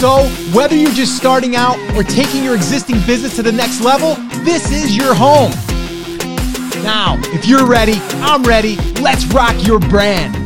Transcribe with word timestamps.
So, 0.00 0.26
whether 0.54 0.74
you're 0.74 0.94
just 0.94 1.14
starting 1.14 1.56
out 1.56 1.78
or 1.94 2.02
taking 2.02 2.42
your 2.42 2.54
existing 2.54 3.02
business 3.06 3.36
to 3.36 3.42
the 3.42 3.52
next 3.52 3.82
level, 3.82 4.14
this 4.44 4.72
is 4.72 4.96
your 4.96 5.14
home. 5.14 5.50
Now, 6.82 7.18
if 7.34 7.44
you're 7.44 7.66
ready, 7.66 7.96
I'm 8.22 8.42
ready. 8.42 8.76
Let's 9.02 9.26
rock 9.26 9.54
your 9.66 9.78
brand. 9.78 10.39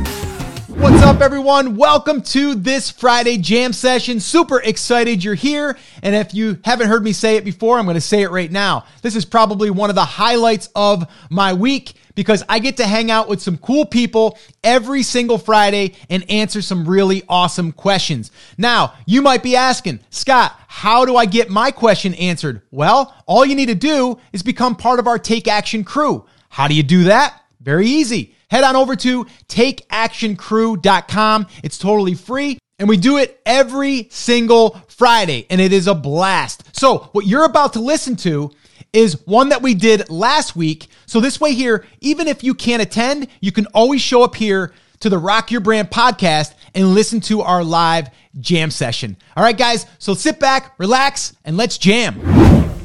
What's 0.77 1.03
up, 1.03 1.21
everyone? 1.21 1.77
Welcome 1.77 2.21
to 2.23 2.57
this 2.57 2.91
Friday 2.91 3.39
jam 3.39 3.73
session. 3.73 4.19
Super 4.19 4.61
excited 4.61 5.23
you're 5.23 5.35
here. 5.35 5.79
And 6.03 6.17
if 6.17 6.35
you 6.35 6.59
haven't 6.65 6.89
heard 6.89 7.05
me 7.05 7.13
say 7.13 7.37
it 7.37 7.45
before, 7.45 7.79
I'm 7.79 7.85
going 7.85 7.95
to 7.95 8.01
say 8.01 8.23
it 8.23 8.31
right 8.33 8.51
now. 8.51 8.85
This 9.01 9.15
is 9.15 9.25
probably 9.25 9.71
one 9.71 9.89
of 9.89 9.95
the 9.95 10.05
highlights 10.05 10.69
of 10.75 11.07
my 11.31 11.53
week 11.53 11.95
because 12.17 12.43
I 12.49 12.59
get 12.59 12.77
to 12.79 12.87
hang 12.87 13.13
out 13.13 13.29
with 13.29 13.41
some 13.41 13.57
cool 13.57 13.87
people 13.87 14.37
every 14.65 15.05
single 15.05 15.39
Friday 15.39 15.95
and 16.11 16.29
answer 16.29 16.61
some 16.61 16.89
really 16.89 17.23
awesome 17.29 17.71
questions. 17.71 18.33
Now, 18.59 18.95
you 19.07 19.23
might 19.23 19.45
be 19.45 19.55
asking, 19.55 20.01
Scott, 20.11 20.59
how 20.67 21.05
do 21.05 21.17
I 21.17 21.27
get 21.27 21.51
my 21.51 21.71
question 21.71 22.15
answered? 22.15 22.63
Well, 22.73 23.15
all 23.27 23.47
you 23.47 23.55
need 23.55 23.67
to 23.67 23.77
do 23.77 24.19
is 24.33 24.43
become 24.43 24.75
part 24.75 24.99
of 24.99 25.07
our 25.07 25.21
Take 25.21 25.47
Action 25.47 25.85
crew. 25.85 26.27
How 26.49 26.67
do 26.67 26.75
you 26.75 26.83
do 26.83 27.05
that? 27.05 27.41
Very 27.61 27.87
easy. 27.87 28.34
Head 28.55 28.63
on 28.63 28.77
over 28.77 28.95
to 28.95 29.25
takeactioncrew.com. 29.49 31.47
It's 31.65 31.77
totally 31.77 32.15
free. 32.15 32.59
And 32.79 32.89
we 32.89 32.97
do 32.97 33.17
it 33.19 33.41
every 33.45 34.07
single 34.13 34.81
Friday, 34.87 35.49
and 35.51 35.61
it 35.61 35.73
is 35.73 35.89
a 35.89 35.95
blast. 35.95 36.63
So, 36.77 37.09
what 37.11 37.27
you're 37.27 37.47
about 37.47 37.73
to 37.73 37.81
listen 37.81 38.15
to 38.19 38.53
is 38.93 39.27
one 39.27 39.49
that 39.49 39.61
we 39.61 39.75
did 39.75 40.09
last 40.09 40.55
week. 40.55 40.87
So, 41.05 41.19
this 41.19 41.41
way, 41.41 41.53
here, 41.55 41.85
even 42.01 42.29
if 42.29 42.45
you 42.45 42.55
can't 42.55 42.81
attend, 42.81 43.27
you 43.41 43.51
can 43.51 43.67
always 43.75 44.01
show 44.01 44.23
up 44.23 44.37
here 44.37 44.73
to 45.01 45.09
the 45.09 45.19
Rock 45.19 45.51
Your 45.51 45.61
Brand 45.61 45.91
podcast 45.91 46.55
and 46.77 46.95
listen 46.95 47.21
to 47.23 47.41
our 47.41 47.65
live 47.65 48.09
jam 48.39 48.71
session. 48.71 49.17
All 49.37 49.43
right, 49.43 49.59
guys, 49.59 49.85
so 49.99 50.15
sit 50.15 50.39
back, 50.39 50.79
relax, 50.79 51.33
and 51.45 51.57
let's 51.57 51.77
jam. 51.77 52.21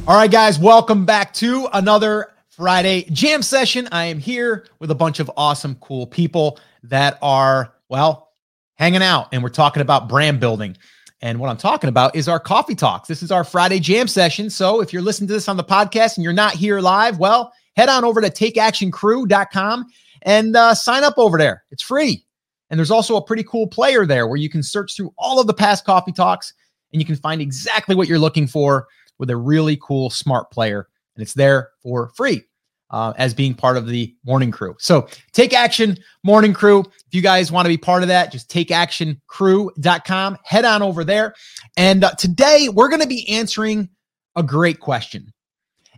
All 0.08 0.16
right, 0.16 0.32
guys, 0.32 0.58
welcome 0.58 1.06
back 1.06 1.32
to 1.36 1.68
another 1.72 2.34
Friday 2.60 3.04
jam 3.14 3.42
session. 3.42 3.88
I 3.94 4.04
am 4.04 4.20
here 4.20 4.68
with 4.80 4.92
a 4.92 4.96
bunch 4.96 5.22
of 5.22 5.32
awesome, 5.38 5.76
cool 5.76 6.06
people 6.06 6.60
that 6.84 7.18
are, 7.22 7.74
well, 7.88 8.34
hanging 8.76 9.02
out 9.02 9.30
and 9.32 9.42
we're 9.42 9.48
talking 9.48 9.82
about 9.82 10.10
brand 10.10 10.42
building. 10.42 10.76
And 11.22 11.40
what 11.40 11.50
I'm 11.50 11.56
talking 11.56 11.88
about 11.88 12.18
is 12.18 12.28
our 12.28 12.40
coffee 12.40 12.76
talks. 12.76 13.08
This 13.08 13.24
is 13.24 13.32
our 13.32 13.46
Friday 13.46 13.80
jam 13.80 14.10
session. 14.10 14.50
So 14.50 14.82
if 14.82 14.92
you're 14.92 15.02
listening 15.02 15.30
to 15.30 15.34
this 15.36 15.48
on 15.48 15.56
the 15.56 15.64
podcast 15.64 16.18
and 16.18 16.24
you're 16.26 16.34
not 16.34 16.54
here 16.54 16.82
live, 16.82 17.18
well, 17.18 17.54
head 17.78 17.88
on 17.88 18.04
over 18.04 18.20
to 18.20 18.30
takeactioncrew.com 18.30 19.86
and 20.24 20.56
uh, 20.58 20.76
sign 20.76 21.06
up 21.06 21.14
over 21.16 21.38
there. 21.38 21.64
It's 21.72 21.84
free. 21.84 22.26
And 22.70 22.78
there's 22.78 22.92
also 22.92 23.16
a 23.16 23.24
pretty 23.24 23.44
cool 23.44 23.68
player 23.68 24.06
there 24.06 24.28
where 24.28 24.36
you 24.36 24.50
can 24.50 24.64
search 24.64 24.98
through 24.98 25.14
all 25.18 25.40
of 25.40 25.48
the 25.48 25.54
past 25.54 25.86
coffee 25.86 26.12
talks 26.12 26.54
and 26.92 27.02
you 27.02 27.06
can 27.06 27.16
find 27.16 27.42
exactly 27.42 27.96
what 27.96 28.10
you're 28.10 28.20
looking 28.20 28.48
for 28.48 28.90
with 29.18 29.30
a 29.30 29.38
really 29.38 29.78
cool 29.82 30.10
smart 30.10 30.52
player. 30.52 30.90
And 31.16 31.24
it's 31.24 31.34
there 31.34 31.70
for 31.82 32.10
free 32.10 32.44
uh, 32.92 33.14
as 33.18 33.34
being 33.34 33.54
part 33.54 33.78
of 33.78 33.88
the 33.88 34.16
morning 34.26 34.52
crew. 34.52 34.76
So 34.80 35.08
take 35.32 35.54
action 35.54 35.98
morning 36.24 36.54
crew. 36.54 36.80
If 36.82 37.14
you 37.14 37.22
guys 37.22 37.52
want 37.52 37.66
to 37.66 37.70
be 37.70 37.78
part 37.78 38.02
of 38.02 38.08
that, 38.10 38.32
just 38.32 38.50
takeactioncrew.com. 38.50 40.38
Head 40.44 40.66
on 40.66 40.82
over 40.82 41.04
there. 41.04 41.34
And 41.78 42.04
uh, 42.04 42.12
today 42.16 42.70
we're 42.72 42.90
going 42.90 43.02
to 43.02 43.08
be 43.08 43.30
answering 43.30 43.90
a 44.36 44.44
great 44.44 44.80
question. 44.80 45.32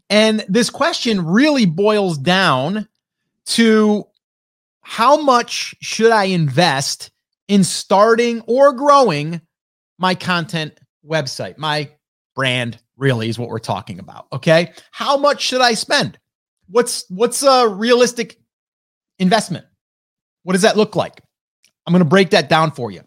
And 0.10 0.44
this 0.50 0.70
question 0.70 1.26
really 1.26 1.66
boils 1.66 2.18
down 2.18 2.88
to 3.46 4.06
how 4.82 5.22
much 5.22 5.74
should 5.82 6.12
I 6.12 6.26
invest 6.26 7.12
in 7.48 7.64
starting 7.64 8.42
or 8.42 8.74
growing 8.74 9.40
my 9.98 10.16
content 10.16 10.78
website? 11.06 11.58
My 11.58 11.90
brand 12.36 12.82
really 12.98 13.30
is 13.30 13.40
what 13.40 13.50
we're 13.50 13.60
talking 13.60 14.00
about. 14.00 14.28
Okay. 14.34 14.74
How 14.92 15.18
much 15.18 15.42
should 15.42 15.62
I 15.62 15.74
spend? 15.74 16.18
What's 16.72 17.06
what's 17.10 17.44
a 17.44 17.68
realistic 17.68 18.40
investment? 19.20 19.66
What 20.44 20.54
does 20.54 20.64
that 20.64 20.78
look 20.78 20.96
like? 20.96 21.22
I'm 21.86 21.94
going 21.94 22.04
to 22.04 22.10
break 22.10 22.32
that 22.32 22.50
down 22.50 22.72
for 22.72 22.92
you. 22.92 23.02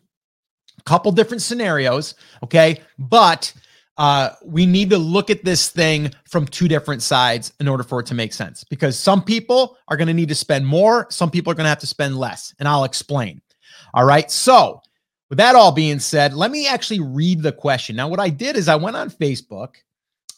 A 0.79 0.83
couple 0.83 1.11
different 1.13 1.43
scenarios, 1.43 2.15
okay? 2.43 2.81
But 2.99 3.53
uh, 3.97 4.31
we 4.45 4.67
need 4.67 4.91
to 4.91 4.99
look 4.99 5.31
at 5.31 5.45
this 5.45 5.69
thing 5.69 6.11
from 6.29 6.47
two 6.47 6.69
different 6.69 7.03
sides 7.03 7.53
in 7.61 7.69
order 7.69 7.83
for 7.83 8.01
it 8.01 8.07
to 8.07 8.15
make 8.15 8.33
sense. 8.33 8.65
Because 8.65 8.99
some 8.99 9.23
people 9.23 9.77
are 9.89 9.97
going 9.97 10.09
to 10.09 10.15
need 10.15 10.29
to 10.29 10.35
spend 10.35 10.67
more, 10.67 11.07
some 11.11 11.31
people 11.31 11.51
are 11.51 11.55
going 11.55 11.65
to 11.65 11.71
have 11.71 11.79
to 11.81 11.87
spend 11.87 12.19
less, 12.19 12.55
and 12.59 12.69
I'll 12.69 12.85
explain. 12.85 13.41
All 13.95 14.05
right. 14.05 14.31
So, 14.31 14.81
with 15.31 15.39
that 15.39 15.55
all 15.55 15.73
being 15.73 16.01
said, 16.01 16.35
let 16.35 16.51
me 16.51 16.67
actually 16.67 17.01
read 17.01 17.43
the 17.43 17.53
question. 17.53 17.97
Now, 17.97 18.09
what 18.09 18.21
I 18.21 18.29
did 18.29 18.57
is 18.57 18.69
I 18.69 18.77
went 18.77 18.97
on 18.97 19.11
Facebook 19.11 19.77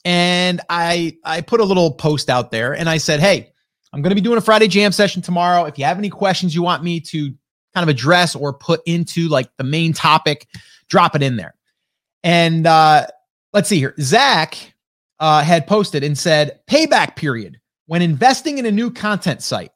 and 0.07 0.61
I 0.71 1.19
I 1.25 1.41
put 1.41 1.59
a 1.59 1.65
little 1.65 1.91
post 1.91 2.31
out 2.31 2.53
there 2.53 2.73
and 2.73 2.89
I 2.89 2.97
said, 2.97 3.19
"Hey, 3.19 3.53
I'm 3.93 4.03
going 4.03 4.13
to 4.13 4.15
be 4.15 4.21
doing 4.21 4.39
a 4.39 4.41
Friday 4.41 4.69
jam 4.69 4.93
session 4.93 5.21
tomorrow. 5.21 5.65
If 5.65 5.79
you 5.79 5.85
have 5.85 5.99
any 5.99 6.09
questions 6.09 6.55
you 6.55 6.63
want 6.63 6.85
me 6.85 7.01
to 7.01 7.35
kind 7.75 7.83
of 7.83 7.89
address 7.89 8.37
or 8.37 8.55
put 8.55 8.81
into 8.87 9.29
like 9.29 9.51
the 9.59 9.65
main 9.65 9.93
topic, 9.93 10.47
drop 10.89 11.17
it 11.17 11.25
in 11.25 11.37
there." 11.37 11.57
And 12.23 12.69
uh, 12.69 13.09
let's 13.53 13.69
see 13.69 13.79
here. 13.79 13.95
Zach 14.01 14.75
uh, 15.19 15.43
had 15.43 15.67
posted 15.67 16.05
and 16.05 16.17
said, 16.17 16.61
"Payback 16.71 17.17
period 17.17 17.59
when 17.87 18.01
investing 18.01 18.59
in 18.59 18.67
a 18.67 18.73
new 18.73 18.93
content 18.93 19.43
site." 19.43 19.73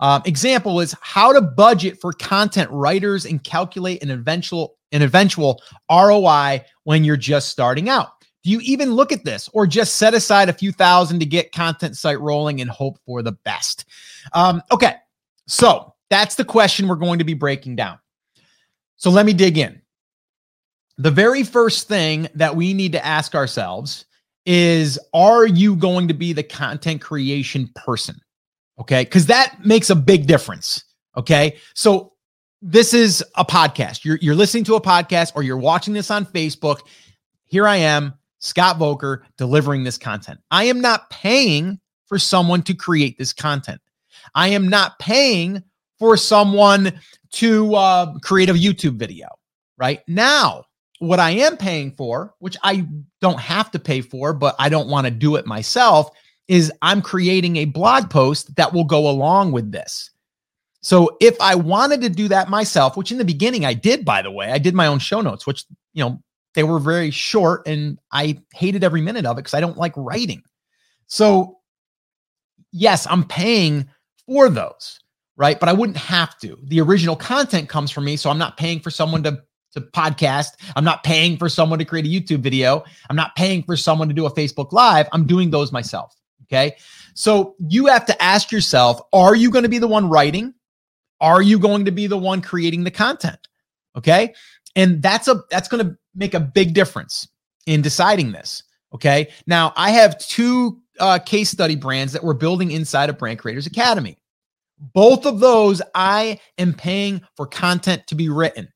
Um, 0.00 0.22
example 0.24 0.80
is 0.80 0.94
how 1.02 1.32
to 1.34 1.42
budget 1.42 2.00
for 2.00 2.14
content 2.14 2.70
writers 2.70 3.26
and 3.26 3.44
calculate 3.44 4.02
an 4.02 4.10
eventual 4.10 4.76
an 4.92 5.02
eventual 5.02 5.60
ROI 5.90 6.64
when 6.84 7.04
you're 7.04 7.18
just 7.18 7.50
starting 7.50 7.90
out. 7.90 8.17
Do 8.44 8.50
you 8.50 8.60
even 8.60 8.94
look 8.94 9.12
at 9.12 9.24
this 9.24 9.48
or 9.52 9.66
just 9.66 9.96
set 9.96 10.14
aside 10.14 10.48
a 10.48 10.52
few 10.52 10.72
thousand 10.72 11.18
to 11.20 11.26
get 11.26 11.52
content 11.52 11.96
site 11.96 12.20
rolling 12.20 12.60
and 12.60 12.70
hope 12.70 12.98
for 13.04 13.22
the 13.22 13.32
best? 13.32 13.84
Um, 14.32 14.62
okay, 14.70 14.94
so 15.46 15.94
that's 16.10 16.36
the 16.36 16.44
question 16.44 16.88
we're 16.88 16.96
going 16.96 17.18
to 17.18 17.24
be 17.24 17.34
breaking 17.34 17.76
down. 17.76 17.98
So 18.96 19.10
let 19.10 19.26
me 19.26 19.32
dig 19.32 19.58
in. 19.58 19.80
The 20.98 21.10
very 21.10 21.44
first 21.44 21.88
thing 21.88 22.28
that 22.34 22.56
we 22.56 22.74
need 22.74 22.92
to 22.92 23.04
ask 23.04 23.34
ourselves 23.34 24.04
is 24.46 24.98
Are 25.12 25.46
you 25.46 25.76
going 25.76 26.08
to 26.08 26.14
be 26.14 26.32
the 26.32 26.42
content 26.42 27.00
creation 27.00 27.70
person? 27.74 28.20
Okay, 28.80 29.04
because 29.04 29.26
that 29.26 29.64
makes 29.64 29.90
a 29.90 29.96
big 29.96 30.26
difference. 30.26 30.84
Okay, 31.16 31.56
so 31.74 32.12
this 32.62 32.94
is 32.94 33.24
a 33.36 33.44
podcast. 33.44 34.04
You're, 34.04 34.18
you're 34.20 34.34
listening 34.34 34.64
to 34.64 34.74
a 34.74 34.80
podcast 34.80 35.32
or 35.34 35.42
you're 35.42 35.58
watching 35.58 35.94
this 35.94 36.10
on 36.10 36.26
Facebook. 36.26 36.80
Here 37.44 37.66
I 37.66 37.76
am 37.76 38.14
Scott 38.38 38.78
Voelker 38.78 39.22
delivering 39.36 39.84
this 39.84 39.98
content. 39.98 40.40
I 40.50 40.64
am 40.64 40.80
not 40.80 41.10
paying 41.10 41.80
for 42.06 42.18
someone 42.18 42.62
to 42.62 42.74
create 42.74 43.18
this 43.18 43.32
content. 43.32 43.80
I 44.34 44.48
am 44.48 44.68
not 44.68 44.98
paying 44.98 45.62
for 45.98 46.16
someone 46.16 47.00
to 47.32 47.74
uh, 47.74 48.18
create 48.20 48.48
a 48.48 48.54
YouTube 48.54 48.96
video. 48.96 49.28
Right 49.76 50.00
now, 50.08 50.64
what 50.98 51.20
I 51.20 51.30
am 51.30 51.56
paying 51.56 51.92
for, 51.92 52.34
which 52.38 52.56
I 52.62 52.86
don't 53.20 53.40
have 53.40 53.70
to 53.72 53.78
pay 53.78 54.00
for, 54.00 54.32
but 54.32 54.56
I 54.58 54.68
don't 54.68 54.88
want 54.88 55.06
to 55.06 55.10
do 55.10 55.36
it 55.36 55.46
myself, 55.46 56.10
is 56.48 56.72
I'm 56.82 57.02
creating 57.02 57.56
a 57.56 57.66
blog 57.66 58.10
post 58.10 58.54
that 58.56 58.72
will 58.72 58.84
go 58.84 59.08
along 59.08 59.52
with 59.52 59.70
this. 59.70 60.10
So 60.80 61.16
if 61.20 61.38
I 61.40 61.54
wanted 61.54 62.00
to 62.02 62.08
do 62.08 62.28
that 62.28 62.48
myself, 62.48 62.96
which 62.96 63.12
in 63.12 63.18
the 63.18 63.24
beginning 63.24 63.64
I 63.64 63.74
did, 63.74 64.04
by 64.04 64.22
the 64.22 64.30
way, 64.30 64.50
I 64.50 64.58
did 64.58 64.74
my 64.74 64.86
own 64.86 64.98
show 64.98 65.20
notes, 65.20 65.46
which, 65.46 65.64
you 65.92 66.04
know, 66.04 66.22
they 66.58 66.64
were 66.64 66.80
very 66.80 67.12
short 67.12 67.68
and 67.68 68.00
I 68.10 68.42
hated 68.52 68.82
every 68.82 69.00
minute 69.00 69.24
of 69.24 69.36
it 69.38 69.42
because 69.42 69.54
I 69.54 69.60
don't 69.60 69.78
like 69.78 69.92
writing. 69.96 70.42
So, 71.06 71.60
yes, 72.72 73.06
I'm 73.08 73.22
paying 73.22 73.88
for 74.26 74.50
those, 74.50 74.98
right? 75.36 75.60
But 75.60 75.68
I 75.68 75.72
wouldn't 75.72 75.98
have 75.98 76.36
to. 76.40 76.58
The 76.64 76.80
original 76.80 77.14
content 77.14 77.68
comes 77.68 77.92
from 77.92 78.06
me. 78.06 78.16
So 78.16 78.28
I'm 78.28 78.38
not 78.38 78.56
paying 78.56 78.80
for 78.80 78.90
someone 78.90 79.22
to, 79.22 79.40
to 79.74 79.80
podcast. 79.80 80.48
I'm 80.74 80.82
not 80.82 81.04
paying 81.04 81.36
for 81.36 81.48
someone 81.48 81.78
to 81.78 81.84
create 81.84 82.06
a 82.06 82.08
YouTube 82.08 82.40
video. 82.40 82.82
I'm 83.08 83.14
not 83.14 83.36
paying 83.36 83.62
for 83.62 83.76
someone 83.76 84.08
to 84.08 84.14
do 84.14 84.26
a 84.26 84.34
Facebook 84.34 84.72
Live. 84.72 85.06
I'm 85.12 85.28
doing 85.28 85.50
those 85.50 85.70
myself. 85.70 86.16
Okay. 86.46 86.74
So 87.14 87.54
you 87.68 87.86
have 87.86 88.04
to 88.06 88.20
ask 88.20 88.50
yourself 88.50 89.00
are 89.12 89.36
you 89.36 89.52
going 89.52 89.62
to 89.62 89.68
be 89.68 89.78
the 89.78 89.86
one 89.86 90.10
writing? 90.10 90.54
Are 91.20 91.40
you 91.40 91.60
going 91.60 91.84
to 91.84 91.92
be 91.92 92.08
the 92.08 92.18
one 92.18 92.42
creating 92.42 92.82
the 92.82 92.90
content? 92.90 93.46
Okay. 93.96 94.34
And 94.74 95.00
that's 95.02 95.28
a 95.28 95.42
that's 95.50 95.68
going 95.68 95.86
to 95.86 95.96
make 96.18 96.34
a 96.34 96.40
big 96.40 96.74
difference 96.74 97.28
in 97.66 97.80
deciding 97.80 98.32
this. 98.32 98.62
Okay. 98.94 99.28
Now 99.46 99.72
I 99.76 99.90
have 99.90 100.18
two 100.18 100.80
uh, 100.98 101.18
case 101.18 101.50
study 101.50 101.76
brands 101.76 102.12
that 102.12 102.24
we're 102.24 102.34
building 102.34 102.70
inside 102.70 103.08
of 103.08 103.18
Brand 103.18 103.38
Creators 103.38 103.66
Academy. 103.66 104.18
Both 104.94 105.26
of 105.26 105.40
those, 105.40 105.82
I 105.94 106.40
am 106.56 106.72
paying 106.72 107.20
for 107.36 107.46
content 107.46 108.06
to 108.08 108.14
be 108.14 108.28
written. 108.28 108.68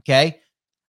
Okay. 0.00 0.40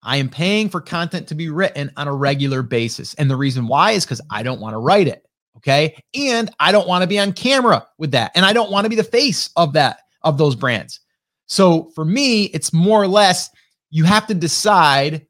I 0.04 0.18
am 0.18 0.30
paying 0.30 0.69
for 0.69 0.80
content 0.80 1.28
to 1.28 1.36
be 1.36 1.50
written 1.50 1.92
on 1.98 2.07
a 2.07 2.13
regular 2.13 2.62
basis. 2.62 3.13
And 3.16 3.30
the 3.30 3.36
reason 3.36 3.68
why 3.68 3.92
is 3.92 4.06
because 4.06 4.22
I 4.30 4.44
don't 4.44 4.62
want 4.62 4.74
to 4.74 4.80
write 4.80 5.07
it. 5.07 5.25
Okay. 5.57 6.01
And 6.13 6.50
I 6.60 6.72
don't 6.72 6.88
want 6.88 7.01
to 7.01 7.07
be 7.07 7.19
on 7.19 7.33
camera 7.33 7.86
with 7.98 8.12
that. 8.12 8.31
And 8.36 8.45
I 8.45 8.54
don't 8.54 8.72
want 8.72 8.86
to 8.86 8.90
be 8.90 8.95
the 8.95 9.04
face 9.04 9.50
of 9.56 9.74
that, 9.74 10.00
of 10.24 10.38
those 10.38 10.56
brands. 10.56 11.00
So 11.48 11.92
for 11.95 12.06
me, 12.06 12.45
it's 12.45 12.74
more 12.74 13.01
or 13.01 13.07
less 13.07 13.50
you 13.90 14.04
have 14.04 14.28
to 14.28 14.33
decide 14.33 15.25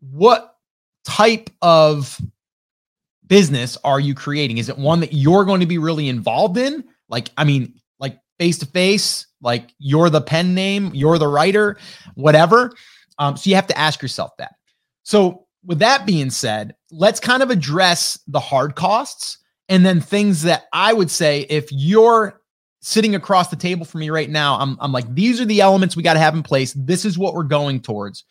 what 0.00 0.56
type 1.04 1.50
of 1.62 2.20
business 3.26 3.76
are 3.84 4.00
you 4.00 4.14
creating? 4.14 4.58
Is 4.58 4.68
it 4.68 4.78
one 4.78 5.00
that 5.00 5.12
you're 5.12 5.44
going 5.44 5.60
to 5.60 5.66
be 5.66 5.78
really 5.78 6.08
involved 6.08 6.56
in? 6.56 6.84
Like, 7.08 7.30
I 7.36 7.44
mean, 7.44 7.74
like 7.98 8.18
face 8.38 8.58
to 8.58 8.66
face, 8.66 9.26
like 9.40 9.72
you're 9.78 10.10
the 10.10 10.20
pen 10.20 10.54
name, 10.54 10.90
you're 10.94 11.18
the 11.18 11.28
writer, 11.28 11.78
whatever. 12.14 12.72
Um, 13.18 13.36
so 13.36 13.50
you 13.50 13.56
have 13.56 13.66
to 13.68 13.78
ask 13.78 14.02
yourself 14.02 14.30
that. 14.38 14.54
So, 15.02 15.44
with 15.64 15.80
that 15.80 16.06
being 16.06 16.30
said, 16.30 16.74
let's 16.90 17.18
kind 17.18 17.42
of 17.42 17.50
address 17.50 18.18
the 18.28 18.40
hard 18.40 18.76
costs 18.76 19.38
and 19.68 19.84
then 19.84 20.00
things 20.00 20.42
that 20.42 20.64
I 20.72 20.92
would 20.92 21.10
say 21.10 21.46
if 21.50 21.70
you're 21.70 22.40
sitting 22.80 23.14
across 23.14 23.48
the 23.48 23.56
table 23.56 23.84
from 23.84 24.00
me 24.00 24.10
right 24.10 24.30
now, 24.30 24.58
I'm, 24.58 24.78
I'm 24.80 24.92
like, 24.92 25.12
these 25.14 25.40
are 25.40 25.44
the 25.44 25.60
elements 25.60 25.96
we 25.96 26.02
got 26.02 26.14
to 26.14 26.20
have 26.20 26.34
in 26.34 26.42
place. 26.42 26.72
This 26.74 27.04
is 27.04 27.18
what 27.18 27.34
we're 27.34 27.42
going 27.42 27.80
towards. 27.80 28.24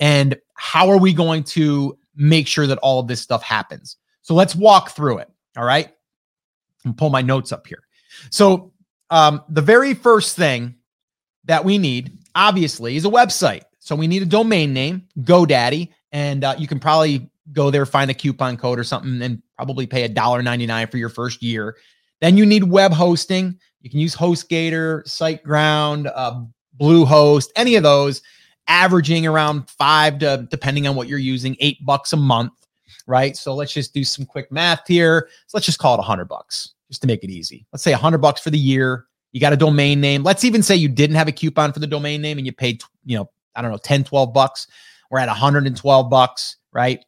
And 0.00 0.36
how 0.62 0.88
are 0.88 0.96
we 0.96 1.12
going 1.12 1.42
to 1.42 1.98
make 2.14 2.46
sure 2.46 2.68
that 2.68 2.78
all 2.78 3.00
of 3.00 3.08
this 3.08 3.20
stuff 3.20 3.42
happens? 3.42 3.96
So 4.20 4.32
let's 4.32 4.54
walk 4.54 4.92
through 4.92 5.18
it. 5.18 5.28
All 5.56 5.64
right. 5.64 5.92
And 6.84 6.96
pull 6.96 7.10
my 7.10 7.20
notes 7.20 7.50
up 7.50 7.66
here. 7.66 7.82
So, 8.30 8.72
um, 9.10 9.42
the 9.48 9.60
very 9.60 9.92
first 9.92 10.36
thing 10.36 10.76
that 11.46 11.64
we 11.64 11.78
need, 11.78 12.16
obviously, 12.36 12.94
is 12.94 13.04
a 13.04 13.08
website. 13.08 13.62
So 13.80 13.96
we 13.96 14.06
need 14.06 14.22
a 14.22 14.26
domain 14.26 14.72
name, 14.72 15.08
GoDaddy, 15.22 15.88
and 16.12 16.44
uh, 16.44 16.54
you 16.56 16.68
can 16.68 16.78
probably 16.78 17.28
go 17.50 17.72
there, 17.72 17.84
find 17.84 18.08
a 18.08 18.14
coupon 18.14 18.56
code 18.56 18.78
or 18.78 18.84
something, 18.84 19.20
and 19.20 19.42
probably 19.56 19.88
pay 19.88 20.04
a 20.04 20.08
dollar 20.08 20.42
ninety 20.42 20.66
nine 20.66 20.86
for 20.86 20.96
your 20.96 21.08
first 21.08 21.42
year. 21.42 21.76
Then 22.20 22.36
you 22.36 22.46
need 22.46 22.62
web 22.62 22.92
hosting. 22.92 23.58
You 23.80 23.90
can 23.90 23.98
use 23.98 24.14
HostGator, 24.14 25.02
SiteGround, 25.06 26.10
uh, 26.14 26.44
Bluehost, 26.80 27.48
any 27.56 27.74
of 27.74 27.82
those, 27.82 28.22
averaging 28.68 29.26
around 29.26 29.68
five 29.68 30.18
to, 30.20 30.46
depending 30.50 30.86
on 30.86 30.96
what 30.96 31.08
you're 31.08 31.18
using, 31.18 31.56
eight 31.60 31.84
bucks 31.84 32.12
a 32.12 32.16
month, 32.16 32.52
right? 33.06 33.36
So 33.36 33.54
let's 33.54 33.72
just 33.72 33.94
do 33.94 34.04
some 34.04 34.24
quick 34.24 34.50
math 34.52 34.86
here. 34.86 35.28
So 35.46 35.56
let's 35.56 35.66
just 35.66 35.78
call 35.78 35.94
it 35.94 36.00
a 36.00 36.04
hundred 36.04 36.26
bucks, 36.26 36.74
just 36.88 37.00
to 37.02 37.06
make 37.06 37.24
it 37.24 37.30
easy. 37.30 37.66
Let's 37.72 37.82
say 37.82 37.92
a 37.92 37.98
hundred 37.98 38.18
bucks 38.18 38.40
for 38.40 38.50
the 38.50 38.58
year. 38.58 39.06
You 39.32 39.40
got 39.40 39.52
a 39.52 39.56
domain 39.56 40.00
name. 40.00 40.22
Let's 40.22 40.44
even 40.44 40.62
say 40.62 40.76
you 40.76 40.88
didn't 40.88 41.16
have 41.16 41.28
a 41.28 41.32
coupon 41.32 41.72
for 41.72 41.80
the 41.80 41.86
domain 41.86 42.20
name 42.20 42.38
and 42.38 42.46
you 42.46 42.52
paid, 42.52 42.82
you 43.04 43.16
know, 43.16 43.30
I 43.56 43.62
don't 43.62 43.70
know, 43.70 43.78
10, 43.78 44.04
12 44.04 44.32
bucks. 44.32 44.66
We're 45.10 45.18
at 45.18 45.28
112 45.28 46.10
bucks, 46.10 46.56
right? 46.72 47.02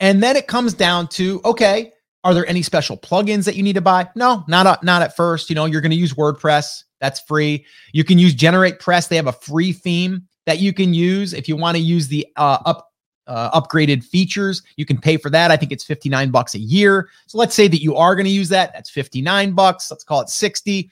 And 0.00 0.22
then 0.22 0.36
it 0.36 0.46
comes 0.46 0.74
down 0.74 1.08
to 1.08 1.40
okay, 1.44 1.92
are 2.24 2.34
there 2.34 2.46
any 2.46 2.62
special 2.62 2.96
plugins 2.96 3.44
that 3.44 3.54
you 3.54 3.62
need 3.62 3.74
to 3.74 3.80
buy? 3.80 4.08
No, 4.14 4.44
not 4.48 4.82
not 4.82 5.02
at 5.02 5.14
first. 5.14 5.48
You 5.50 5.56
know, 5.56 5.66
you're 5.66 5.80
going 5.80 5.90
to 5.90 5.96
use 5.96 6.14
WordPress. 6.14 6.84
That's 7.00 7.20
free. 7.20 7.66
You 7.92 8.02
can 8.02 8.18
use 8.18 8.34
Generate 8.34 8.78
Press. 8.78 9.08
They 9.08 9.16
have 9.16 9.26
a 9.26 9.32
free 9.32 9.72
theme 9.72 10.26
that 10.46 10.60
you 10.60 10.72
can 10.72 10.94
use 10.94 11.32
if 11.32 11.48
you 11.48 11.56
want 11.56 11.76
to 11.76 11.82
use 11.82 12.08
the 12.08 12.26
uh, 12.36 12.58
up 12.64 12.92
uh, 13.26 13.58
upgraded 13.58 14.04
features. 14.04 14.62
You 14.76 14.84
can 14.84 15.00
pay 15.00 15.16
for 15.16 15.30
that. 15.30 15.50
I 15.50 15.56
think 15.56 15.72
it's 15.72 15.84
59 15.84 16.30
bucks 16.30 16.54
a 16.54 16.58
year. 16.58 17.08
So 17.26 17.38
let's 17.38 17.54
say 17.54 17.68
that 17.68 17.80
you 17.82 17.96
are 17.96 18.14
going 18.14 18.26
to 18.26 18.30
use 18.30 18.50
that. 18.50 18.72
That's 18.74 18.90
59 18.90 19.52
bucks. 19.52 19.90
Let's 19.90 20.04
call 20.04 20.20
it 20.20 20.28
60. 20.28 20.90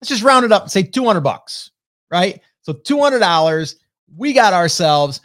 Let's 0.00 0.08
just 0.08 0.22
round 0.22 0.44
it 0.44 0.52
up 0.52 0.62
and 0.62 0.70
say 0.70 0.82
200 0.82 1.20
bucks, 1.20 1.70
right? 2.10 2.40
So 2.62 2.72
$200 2.72 3.74
we 4.16 4.32
got 4.32 4.52
ourselves 4.52 5.20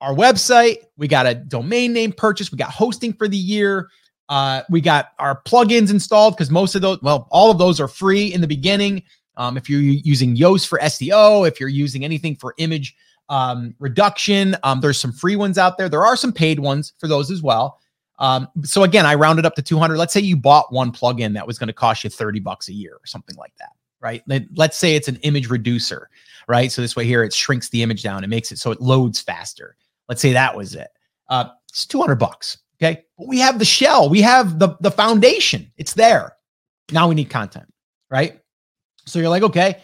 our 0.00 0.14
website, 0.14 0.78
we 0.96 1.08
got 1.08 1.26
a 1.26 1.34
domain 1.34 1.92
name 1.92 2.12
purchase, 2.12 2.52
we 2.52 2.58
got 2.58 2.70
hosting 2.70 3.12
for 3.12 3.28
the 3.28 3.36
year. 3.36 3.88
Uh, 4.28 4.62
we 4.68 4.80
got 4.80 5.12
our 5.20 5.40
plugins 5.42 5.90
installed 5.90 6.34
because 6.34 6.50
most 6.50 6.74
of 6.74 6.82
those, 6.82 7.00
well, 7.00 7.28
all 7.30 7.50
of 7.50 7.58
those 7.58 7.80
are 7.80 7.86
free 7.86 8.32
in 8.32 8.40
the 8.40 8.46
beginning. 8.46 9.02
Um, 9.36 9.56
if 9.56 9.70
you're 9.70 9.80
using 9.80 10.36
Yoast 10.36 10.66
for 10.66 10.78
SEO, 10.80 11.46
if 11.46 11.60
you're 11.60 11.68
using 11.68 12.04
anything 12.04 12.34
for 12.34 12.54
image 12.58 12.96
um, 13.28 13.74
reduction, 13.78 14.56
um, 14.62 14.80
there's 14.80 15.00
some 15.00 15.12
free 15.12 15.36
ones 15.36 15.58
out 15.58 15.78
there. 15.78 15.88
There 15.88 16.04
are 16.04 16.16
some 16.16 16.32
paid 16.32 16.60
ones 16.60 16.92
for 16.98 17.08
those 17.08 17.30
as 17.30 17.42
well. 17.42 17.80
Um, 18.18 18.48
so 18.62 18.82
again, 18.82 19.04
I 19.04 19.14
rounded 19.14 19.44
up 19.44 19.54
to 19.56 19.62
200. 19.62 19.96
Let's 19.96 20.12
say 20.12 20.20
you 20.20 20.36
bought 20.36 20.72
one 20.72 20.90
plugin 20.90 21.34
that 21.34 21.46
was 21.46 21.58
going 21.58 21.66
to 21.68 21.74
cost 21.74 22.04
you 22.04 22.10
30 22.10 22.40
bucks 22.40 22.68
a 22.68 22.72
year 22.72 22.94
or 22.94 23.06
something 23.06 23.36
like 23.36 23.52
that, 23.58 23.72
right? 24.00 24.22
Let's 24.54 24.76
say 24.76 24.94
it's 24.94 25.08
an 25.08 25.16
image 25.16 25.50
reducer 25.50 26.08
right? 26.48 26.70
So 26.70 26.82
this 26.82 26.96
way 26.96 27.04
here, 27.04 27.22
it 27.22 27.32
shrinks 27.32 27.68
the 27.68 27.82
image 27.82 28.02
down. 28.02 28.24
It 28.24 28.28
makes 28.28 28.52
it 28.52 28.58
so 28.58 28.70
it 28.70 28.80
loads 28.80 29.20
faster. 29.20 29.76
Let's 30.08 30.20
say 30.20 30.32
that 30.32 30.56
was 30.56 30.74
it. 30.74 30.88
Uh, 31.28 31.46
it's 31.68 31.86
200 31.86 32.16
bucks. 32.16 32.58
Okay. 32.80 33.04
But 33.18 33.28
we 33.28 33.38
have 33.40 33.58
the 33.58 33.64
shell. 33.64 34.08
We 34.08 34.20
have 34.20 34.58
the, 34.58 34.76
the 34.80 34.90
foundation. 34.90 35.70
It's 35.76 35.94
there. 35.94 36.36
Now 36.92 37.08
we 37.08 37.14
need 37.14 37.30
content, 37.30 37.72
right? 38.10 38.40
So 39.06 39.18
you're 39.18 39.28
like, 39.28 39.42
okay, 39.42 39.82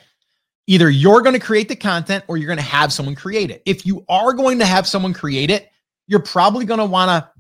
either 0.67 0.91
you're 0.91 1.21
going 1.23 1.35
to 1.35 1.45
create 1.45 1.69
the 1.69 1.77
content 1.77 2.25
or 2.29 2.37
you're 2.37 2.47
going 2.47 2.59
to 2.59 2.63
have 2.63 2.93
someone 2.93 3.15
create 3.15 3.51
it. 3.51 3.63
If 3.67 3.85
you 3.85 4.05
are 4.09 4.33
going 4.33 4.59
to 4.59 4.65
have 4.65 4.87
someone 4.87 5.13
create 5.13 5.51
it, 5.51 5.71
you're 6.07 6.21
probably 6.21 6.65
going 6.65 6.79
to 6.79 6.87
want 6.87 7.09
to 7.09 7.31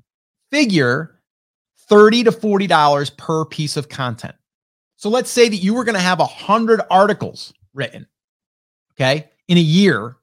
figure 0.50 1.20
30 1.88 2.24
to 2.24 2.30
$40 2.32 3.16
per 3.16 3.44
piece 3.46 3.76
of 3.76 3.88
content. 3.88 4.34
So 4.96 5.08
let's 5.08 5.30
say 5.30 5.48
that 5.48 5.56
you 5.56 5.74
were 5.74 5.84
going 5.84 5.96
to 5.96 6.00
have 6.00 6.18
100 6.18 6.80
articles 6.90 7.52
written 7.74 8.06
okay, 8.94 9.30
in 9.48 9.58
a 9.58 9.60
year. 9.60 10.16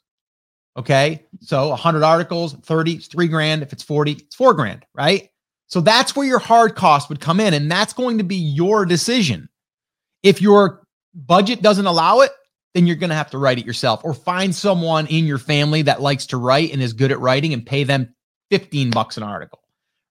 Okay. 0.77 1.25
So 1.41 1.69
100 1.69 2.03
articles, 2.03 2.53
30, 2.53 2.93
it's 2.93 3.07
three 3.07 3.27
grand. 3.27 3.61
If 3.61 3.73
it's 3.73 3.83
40, 3.83 4.13
it's 4.13 4.35
four 4.35 4.53
grand, 4.53 4.85
right? 4.93 5.29
So 5.67 5.81
that's 5.81 6.15
where 6.15 6.25
your 6.25 6.39
hard 6.39 6.75
cost 6.75 7.09
would 7.09 7.19
come 7.19 7.39
in. 7.39 7.53
And 7.53 7.69
that's 7.69 7.93
going 7.93 8.17
to 8.17 8.23
be 8.23 8.35
your 8.35 8.85
decision. 8.85 9.49
If 10.23 10.41
your 10.41 10.81
budget 11.13 11.61
doesn't 11.61 11.85
allow 11.85 12.21
it, 12.21 12.31
then 12.73 12.85
you're 12.85 12.95
going 12.95 13.09
to 13.09 13.15
have 13.15 13.31
to 13.31 13.37
write 13.37 13.57
it 13.57 13.65
yourself 13.65 14.01
or 14.03 14.13
find 14.13 14.53
someone 14.53 15.07
in 15.07 15.25
your 15.25 15.37
family 15.37 15.81
that 15.81 16.01
likes 16.01 16.25
to 16.27 16.37
write 16.37 16.71
and 16.71 16.81
is 16.81 16.93
good 16.93 17.11
at 17.11 17.19
writing 17.19 17.53
and 17.53 17.65
pay 17.65 17.83
them 17.83 18.13
15 18.51 18.91
bucks 18.91 19.17
an 19.17 19.23
article, 19.23 19.59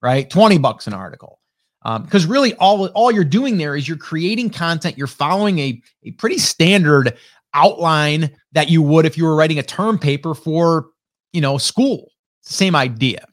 right? 0.02 0.28
20 0.28 0.58
bucks 0.58 0.86
an 0.86 0.94
article. 0.94 1.38
Because 1.84 2.24
um, 2.24 2.30
really, 2.30 2.54
all 2.54 2.86
all 2.88 3.10
you're 3.10 3.24
doing 3.24 3.56
there 3.56 3.76
is 3.76 3.86
you're 3.86 3.96
creating 3.96 4.50
content. 4.50 4.98
You're 4.98 5.06
following 5.06 5.58
a 5.60 5.80
a 6.02 6.10
pretty 6.12 6.38
standard 6.38 7.16
outline 7.54 8.36
that 8.52 8.68
you 8.68 8.82
would 8.82 9.06
if 9.06 9.16
you 9.16 9.24
were 9.24 9.36
writing 9.36 9.58
a 9.58 9.62
term 9.62 9.98
paper 9.98 10.34
for, 10.34 10.88
you 11.32 11.40
know, 11.40 11.56
school. 11.56 12.10
Same 12.42 12.74
idea. 12.74 13.26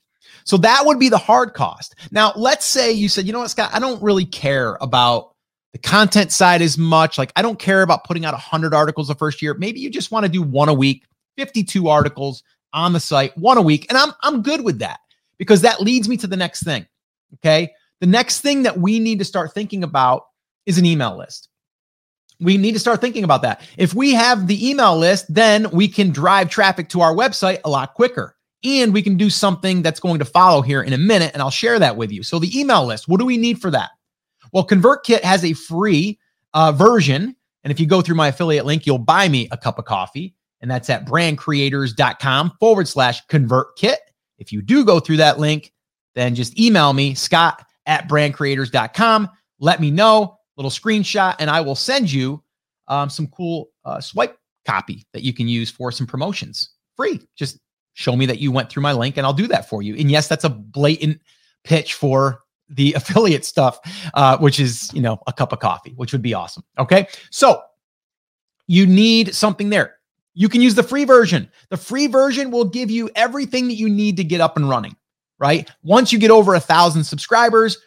So 0.46 0.58
that 0.58 0.86
would 0.86 1.00
be 1.00 1.10
the 1.10 1.17
hard 1.17 1.53
cost. 1.53 1.96
Now, 2.12 2.34
let's 2.36 2.65
say 2.65 2.91
you 2.91 3.10
said, 3.10 3.25
you 3.25 3.34
know 3.34 3.39
what, 3.39 3.50
Scott, 3.50 3.72
I 3.74 3.79
don't 3.79 4.01
really 4.01 4.25
care 4.25 4.77
about 4.79 5.35
the 5.75 5.79
content 5.79 6.32
side 6.32 6.62
as 6.62 6.77
much. 6.77 7.17
Like, 7.17 7.34
I 7.36 7.41
don't 7.41 7.60
care 7.60 7.82
about 7.82 8.05
putting 8.05 8.24
out 8.24 8.34
100 8.34 8.74
articles 8.74 9.10
the 9.10 9.15
first 9.15 9.41
year. 9.41 9.53
Maybe 9.55 9.82
you 9.82 9.89
just 9.89 10.10
want 10.10 10.25
to 10.25 10.32
do 10.32 10.41
one 10.41 10.70
a 10.70 10.74
week, 10.74 11.03
52 11.36 11.89
articles 11.89 12.44
on 12.72 12.94
the 12.94 13.00
site, 13.01 13.38
one 13.38 13.58
a 13.58 13.62
week. 13.62 13.86
And 13.89 13.98
I'm, 13.98 14.13
I'm 14.22 14.41
good 14.41 14.63
with 14.63 14.79
that 14.79 15.01
because 15.38 15.60
that 15.63 15.82
leads 15.82 16.08
me 16.08 16.15
to 16.15 16.27
the 16.27 16.38
next 16.38 16.63
thing. 16.63 16.88
Okay. 17.34 17.74
The 18.00 18.08
next 18.08 18.39
thing 18.39 18.63
that 18.63 18.79
we 18.79 19.00
need 19.00 19.20
to 19.20 19.25
start 19.25 19.53
thinking 19.53 19.84
about 19.84 20.27
is 20.65 20.77
an 20.77 20.86
email 20.86 21.17
list 21.17 21.50
we 22.39 22.58
need 22.58 22.74
to 22.74 22.79
start 22.79 23.01
thinking 23.01 23.24
about 23.24 23.41
that. 23.44 23.62
If 23.77 23.94
we 23.94 24.13
have 24.13 24.48
the 24.48 24.70
email 24.70 24.98
list, 24.98 25.34
then 25.34 25.70
we 25.72 25.88
can 25.88 26.12
drive 26.12 26.50
traffic 26.50 26.89
to 26.89 27.01
our 27.01 27.15
website 27.15 27.60
a 27.63 27.70
lot 27.70 27.94
quicker. 27.94 28.36
And 28.63 28.94
we 28.94 29.01
can 29.01 29.15
do 29.15 29.29
something 29.29 29.82
that's 29.82 30.00
going 30.00 30.20
to 30.20 30.25
follow 30.25 30.62
here 30.62 30.82
in 30.82 30.91
a 30.91 30.98
minute, 30.98 31.32
and 31.34 31.41
I'll 31.41 31.51
share 31.51 31.77
that 31.79 31.98
with 31.98 32.12
you. 32.12 32.24
So, 32.24 32.39
the 32.39 32.60
email 32.60 32.86
list, 32.86 33.08
what 33.08 33.20
do 33.20 33.25
we 33.25 33.38
need 33.38 33.62
for 33.62 33.70
that? 33.72 33.91
Well, 34.55 34.65
ConvertKit 34.65 35.21
has 35.21 35.43
a 35.43 35.51
free 35.51 36.17
uh, 36.53 36.71
version. 36.71 37.35
And 37.65 37.71
if 37.71 37.79
you 37.79 37.85
go 37.85 38.01
through 38.01 38.15
my 38.15 38.29
affiliate 38.29 38.65
link, 38.65 38.85
you'll 38.85 38.97
buy 38.97 39.27
me 39.27 39.50
a 39.51 39.57
cup 39.57 39.77
of 39.77 39.83
coffee. 39.83 40.33
And 40.62 40.71
that's 40.71 40.89
at 40.89 41.05
brandcreators.com 41.05 42.53
forward 42.57 42.88
slash 42.88 43.21
ConvertKit. 43.27 43.97
If 44.38 44.53
you 44.53 44.62
do 44.62 44.85
go 44.85 45.01
through 45.01 45.17
that 45.17 45.39
link, 45.39 45.74
then 46.13 46.35
just 46.35 46.57
email 46.57 46.93
me, 46.93 47.15
scott 47.15 47.65
at 47.85 48.07
brandcreators.com. 48.07 49.29
Let 49.59 49.81
me 49.81 49.91
know 49.91 50.38
little 50.55 50.71
screenshot, 50.71 51.35
and 51.39 51.50
I 51.50 51.59
will 51.59 51.75
send 51.75 52.09
you 52.09 52.41
um, 52.88 53.09
some 53.09 53.27
cool 53.27 53.71
uh, 53.83 54.00
swipe 54.00 54.38
copy 54.65 55.05
that 55.12 55.24
you 55.24 55.33
can 55.33 55.50
use 55.50 55.69
for 55.69 55.91
some 55.91 56.07
promotions 56.07 56.69
free. 56.95 57.19
Just 57.35 57.59
show 57.91 58.15
me 58.15 58.25
that 58.27 58.39
you 58.39 58.53
went 58.53 58.69
through 58.69 58.83
my 58.83 58.93
link, 58.93 59.17
and 59.17 59.27
I'll 59.27 59.33
do 59.33 59.47
that 59.47 59.67
for 59.67 59.81
you. 59.81 59.97
And 59.97 60.09
yes, 60.09 60.29
that's 60.29 60.45
a 60.45 60.50
blatant 60.50 61.19
pitch 61.65 61.95
for 61.95 62.44
the 62.69 62.93
affiliate 62.95 63.45
stuff, 63.45 63.79
uh, 64.13 64.38
which 64.38 64.60
is 64.60 64.93
you 64.93 65.01
know 65.01 65.22
a 65.27 65.34
cup 65.34 65.53
of 65.53 65.60
coffee, 65.60 65.93
which 65.95 66.12
would 66.12 66.22
be 66.22 66.34
awesome. 66.34 66.63
Okay, 66.77 67.07
so 67.29 67.62
you 68.67 68.86
need 68.86 69.36
something 69.36 69.69
there. 69.69 69.95
You 70.34 70.50
can 70.50 70.62
use 70.62 70.75
the 70.75 70.84
free 70.84 71.05
version. 71.05 71.50
The 71.69 71.77
free 71.77 72.07
version 72.07 72.51
will 72.51 72.65
give 72.65 72.91
you 72.91 73.10
everything 73.15 73.67
that 73.67 73.75
you 73.75 73.89
need 73.89 74.17
to 74.17 74.24
get 74.24 74.41
up 74.41 74.57
and 74.57 74.69
running. 74.69 74.95
Right. 75.38 75.69
Once 75.84 76.13
you 76.13 76.19
get 76.19 76.31
over 76.31 76.55
a 76.55 76.60
thousand 76.60 77.03
subscribers, 77.03 77.77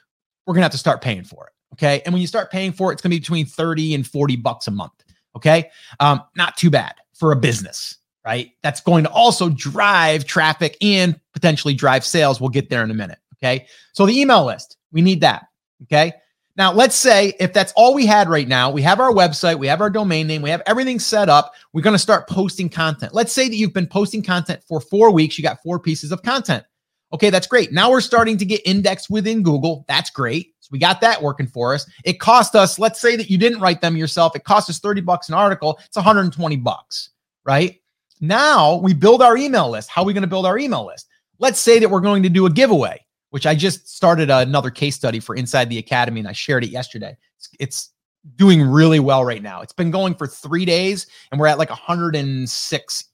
we're 0.46 0.54
gonna 0.54 0.64
have 0.64 0.72
to 0.72 0.78
start 0.78 1.00
paying 1.00 1.24
for 1.24 1.46
it. 1.46 1.52
Okay. 1.78 2.02
And 2.04 2.12
when 2.12 2.20
you 2.20 2.26
start 2.26 2.50
paying 2.50 2.72
for 2.72 2.90
it, 2.90 2.94
it's 2.94 3.02
going 3.02 3.10
to 3.10 3.16
be 3.16 3.20
between 3.20 3.46
30 3.46 3.94
and 3.94 4.06
40 4.06 4.36
bucks 4.36 4.66
a 4.66 4.70
month. 4.70 4.92
Okay. 5.36 5.70
Um, 6.00 6.22
not 6.36 6.56
too 6.56 6.70
bad 6.70 6.94
for 7.14 7.32
a 7.32 7.36
business, 7.36 7.96
right? 8.24 8.50
That's 8.62 8.80
going 8.80 9.04
to 9.04 9.10
also 9.10 9.48
drive 9.50 10.24
traffic 10.24 10.76
and 10.80 11.18
potentially 11.32 11.74
drive 11.74 12.04
sales. 12.04 12.40
We'll 12.40 12.50
get 12.50 12.70
there 12.70 12.82
in 12.82 12.90
a 12.90 12.94
minute. 12.94 13.18
Okay. 13.42 13.66
So 13.92 14.06
the 14.06 14.18
email 14.18 14.44
list, 14.44 14.76
we 14.92 15.00
need 15.00 15.20
that. 15.20 15.46
Okay. 15.84 16.12
Now, 16.56 16.72
let's 16.72 16.96
say 16.96 17.34
if 17.38 17.52
that's 17.52 17.72
all 17.76 17.94
we 17.94 18.04
had 18.04 18.28
right 18.28 18.48
now, 18.48 18.68
we 18.68 18.82
have 18.82 18.98
our 18.98 19.12
website, 19.12 19.56
we 19.56 19.68
have 19.68 19.80
our 19.80 19.90
domain 19.90 20.26
name, 20.26 20.42
we 20.42 20.50
have 20.50 20.62
everything 20.66 20.98
set 20.98 21.28
up. 21.28 21.54
We're 21.72 21.82
going 21.82 21.94
to 21.94 22.00
start 22.00 22.28
posting 22.28 22.68
content. 22.68 23.14
Let's 23.14 23.32
say 23.32 23.48
that 23.48 23.54
you've 23.54 23.72
been 23.72 23.86
posting 23.86 24.24
content 24.24 24.64
for 24.66 24.80
four 24.80 25.12
weeks, 25.12 25.38
you 25.38 25.44
got 25.44 25.62
four 25.62 25.78
pieces 25.78 26.10
of 26.10 26.20
content. 26.22 26.64
Okay, 27.12 27.30
that's 27.30 27.46
great. 27.46 27.72
Now 27.72 27.90
we're 27.90 28.00
starting 28.00 28.36
to 28.38 28.44
get 28.44 28.60
indexed 28.66 29.08
within 29.08 29.44
Google. 29.44 29.84
That's 29.86 30.10
great. 30.10 30.54
So 30.58 30.68
we 30.72 30.80
got 30.80 31.00
that 31.00 31.22
working 31.22 31.46
for 31.46 31.74
us. 31.74 31.88
It 32.04 32.18
cost 32.18 32.56
us, 32.56 32.78
let's 32.78 33.00
say 33.00 33.14
that 33.14 33.30
you 33.30 33.38
didn't 33.38 33.60
write 33.60 33.80
them 33.80 33.96
yourself, 33.96 34.34
it 34.34 34.42
cost 34.42 34.68
us 34.68 34.80
30 34.80 35.02
bucks 35.02 35.28
an 35.28 35.36
article. 35.36 35.78
It's 35.86 35.96
120 35.96 36.56
bucks, 36.56 37.10
right? 37.44 37.80
Now 38.20 38.76
we 38.76 38.94
build 38.94 39.22
our 39.22 39.36
email 39.36 39.70
list. 39.70 39.90
How 39.90 40.02
are 40.02 40.06
we 40.06 40.12
going 40.12 40.22
to 40.22 40.28
build 40.28 40.44
our 40.44 40.58
email 40.58 40.84
list? 40.84 41.06
Let's 41.38 41.60
say 41.60 41.78
that 41.78 41.88
we're 41.88 42.00
going 42.00 42.24
to 42.24 42.28
do 42.28 42.46
a 42.46 42.50
giveaway, 42.50 43.04
which 43.30 43.46
I 43.46 43.54
just 43.54 43.88
started 43.94 44.30
another 44.30 44.70
case 44.70 44.96
study 44.96 45.20
for 45.20 45.34
Inside 45.34 45.68
the 45.68 45.78
Academy 45.78 46.20
and 46.20 46.28
I 46.28 46.32
shared 46.32 46.64
it 46.64 46.70
yesterday. 46.70 47.16
It's, 47.36 47.50
it's 47.60 47.90
doing 48.36 48.62
really 48.62 49.00
well 49.00 49.24
right 49.24 49.42
now. 49.42 49.60
It's 49.60 49.72
been 49.72 49.90
going 49.90 50.14
for 50.14 50.26
three 50.26 50.64
days 50.64 51.06
and 51.30 51.40
we're 51.40 51.46
at 51.46 51.58
like 51.58 51.70
106 51.70 53.04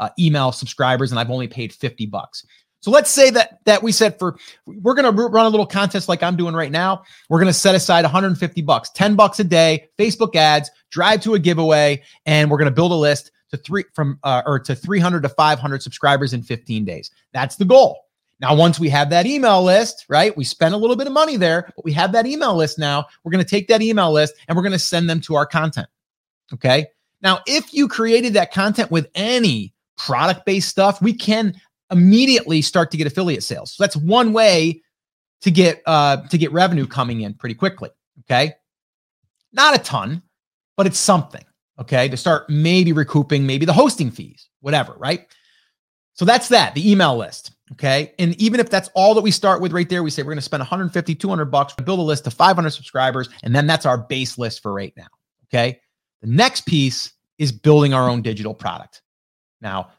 uh, 0.00 0.08
email 0.18 0.52
subscribers 0.52 1.10
and 1.10 1.18
I've 1.18 1.30
only 1.30 1.48
paid 1.48 1.72
50 1.72 2.06
bucks. 2.06 2.44
So 2.80 2.92
let's 2.92 3.10
say 3.10 3.30
that 3.30 3.58
that 3.64 3.82
we 3.82 3.90
said 3.90 4.18
for 4.18 4.38
we're 4.66 4.94
going 4.94 5.12
to 5.12 5.22
run 5.22 5.46
a 5.46 5.48
little 5.48 5.66
contest 5.66 6.08
like 6.08 6.22
I'm 6.22 6.36
doing 6.36 6.54
right 6.54 6.70
now. 6.70 7.02
We're 7.28 7.40
going 7.40 7.48
to 7.48 7.52
set 7.52 7.74
aside 7.74 8.04
150 8.04 8.62
bucks, 8.62 8.90
10 8.90 9.16
bucks 9.16 9.40
a 9.40 9.44
day, 9.44 9.88
Facebook 9.98 10.36
ads, 10.36 10.70
drive 10.90 11.20
to 11.22 11.34
a 11.34 11.38
giveaway, 11.40 12.02
and 12.24 12.48
we're 12.50 12.58
going 12.58 12.70
to 12.70 12.74
build 12.74 12.92
a 12.92 12.96
list 12.96 13.32
to 13.50 13.56
three 13.56 13.84
from 13.94 14.18
uh, 14.22 14.42
or 14.46 14.60
to 14.60 14.76
300 14.76 15.22
to 15.22 15.28
500 15.28 15.82
subscribers 15.82 16.32
in 16.32 16.42
15 16.42 16.84
days. 16.84 17.10
That's 17.32 17.56
the 17.56 17.64
goal. 17.64 18.07
Now, 18.40 18.54
once 18.54 18.78
we 18.78 18.88
have 18.90 19.10
that 19.10 19.26
email 19.26 19.62
list, 19.64 20.04
right? 20.08 20.36
We 20.36 20.44
spent 20.44 20.74
a 20.74 20.76
little 20.76 20.94
bit 20.96 21.08
of 21.08 21.12
money 21.12 21.36
there, 21.36 21.72
but 21.74 21.84
we 21.84 21.92
have 21.92 22.12
that 22.12 22.26
email 22.26 22.54
list 22.54 22.78
now. 22.78 23.06
We're 23.24 23.32
going 23.32 23.44
to 23.44 23.50
take 23.50 23.66
that 23.68 23.82
email 23.82 24.12
list 24.12 24.34
and 24.46 24.56
we're 24.56 24.62
going 24.62 24.72
to 24.72 24.78
send 24.78 25.10
them 25.10 25.20
to 25.22 25.34
our 25.34 25.46
content. 25.46 25.88
Okay. 26.54 26.86
Now, 27.20 27.40
if 27.46 27.74
you 27.74 27.88
created 27.88 28.34
that 28.34 28.52
content 28.52 28.90
with 28.90 29.08
any 29.14 29.74
product 29.96 30.46
based 30.46 30.68
stuff, 30.68 31.02
we 31.02 31.12
can 31.12 31.54
immediately 31.90 32.62
start 32.62 32.90
to 32.92 32.96
get 32.96 33.06
affiliate 33.06 33.42
sales. 33.42 33.72
So 33.72 33.82
that's 33.82 33.96
one 33.96 34.32
way 34.32 34.82
to 35.40 35.50
get 35.50 35.82
uh, 35.86 36.18
to 36.28 36.38
get 36.38 36.52
revenue 36.52 36.86
coming 36.86 37.22
in 37.22 37.34
pretty 37.34 37.54
quickly. 37.54 37.90
Okay, 38.20 38.54
not 39.52 39.74
a 39.74 39.78
ton, 39.78 40.22
but 40.76 40.86
it's 40.86 40.98
something. 40.98 41.44
Okay, 41.80 42.08
to 42.08 42.16
start 42.16 42.48
maybe 42.48 42.92
recouping 42.92 43.46
maybe 43.46 43.66
the 43.66 43.72
hosting 43.72 44.10
fees, 44.10 44.48
whatever. 44.60 44.94
Right. 44.98 45.26
So 46.14 46.24
that's 46.24 46.48
that. 46.48 46.74
The 46.74 46.90
email 46.90 47.16
list. 47.16 47.52
Okay. 47.72 48.14
And 48.18 48.34
even 48.40 48.60
if 48.60 48.70
that's 48.70 48.88
all 48.94 49.14
that 49.14 49.20
we 49.20 49.30
start 49.30 49.60
with 49.60 49.72
right 49.72 49.88
there, 49.88 50.02
we 50.02 50.10
say 50.10 50.22
we're 50.22 50.32
going 50.32 50.38
to 50.38 50.42
spend 50.42 50.60
150, 50.60 51.14
200 51.14 51.44
bucks 51.46 51.74
build 51.74 51.98
a 51.98 52.02
list 52.02 52.24
to 52.24 52.30
500 52.30 52.70
subscribers. 52.70 53.28
And 53.42 53.54
then 53.54 53.66
that's 53.66 53.84
our 53.84 53.98
base 53.98 54.38
list 54.38 54.62
for 54.62 54.72
right 54.72 54.94
now. 54.96 55.08
Okay. 55.48 55.80
The 56.22 56.28
next 56.28 56.62
piece 56.66 57.12
is 57.38 57.52
building 57.52 57.94
our 57.94 58.08
own 58.08 58.22
digital 58.22 58.54
product. 58.54 59.02
Now, 59.60 59.90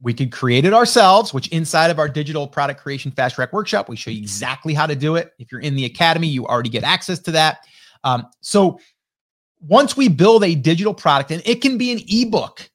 we 0.00 0.12
could 0.12 0.30
create 0.30 0.64
it 0.64 0.74
ourselves, 0.74 1.32
which 1.32 1.48
inside 1.48 1.90
of 1.90 1.98
our 1.98 2.08
digital 2.08 2.46
product 2.46 2.80
creation 2.80 3.10
fast 3.10 3.34
track 3.34 3.52
workshop, 3.52 3.88
we 3.88 3.96
show 3.96 4.10
you 4.10 4.18
exactly 4.18 4.74
how 4.74 4.86
to 4.86 4.94
do 4.94 5.16
it. 5.16 5.32
If 5.38 5.50
you're 5.50 5.60
in 5.60 5.74
the 5.74 5.86
academy, 5.86 6.28
you 6.28 6.46
already 6.46 6.68
get 6.68 6.84
access 6.84 7.18
to 7.20 7.32
that. 7.32 7.58
Um, 8.04 8.26
so 8.40 8.78
once 9.60 9.96
we 9.96 10.08
build 10.08 10.44
a 10.44 10.54
digital 10.54 10.94
product, 10.94 11.30
and 11.30 11.42
it 11.46 11.62
can 11.62 11.78
be 11.78 11.92
an 11.92 12.00
ebook, 12.08 12.70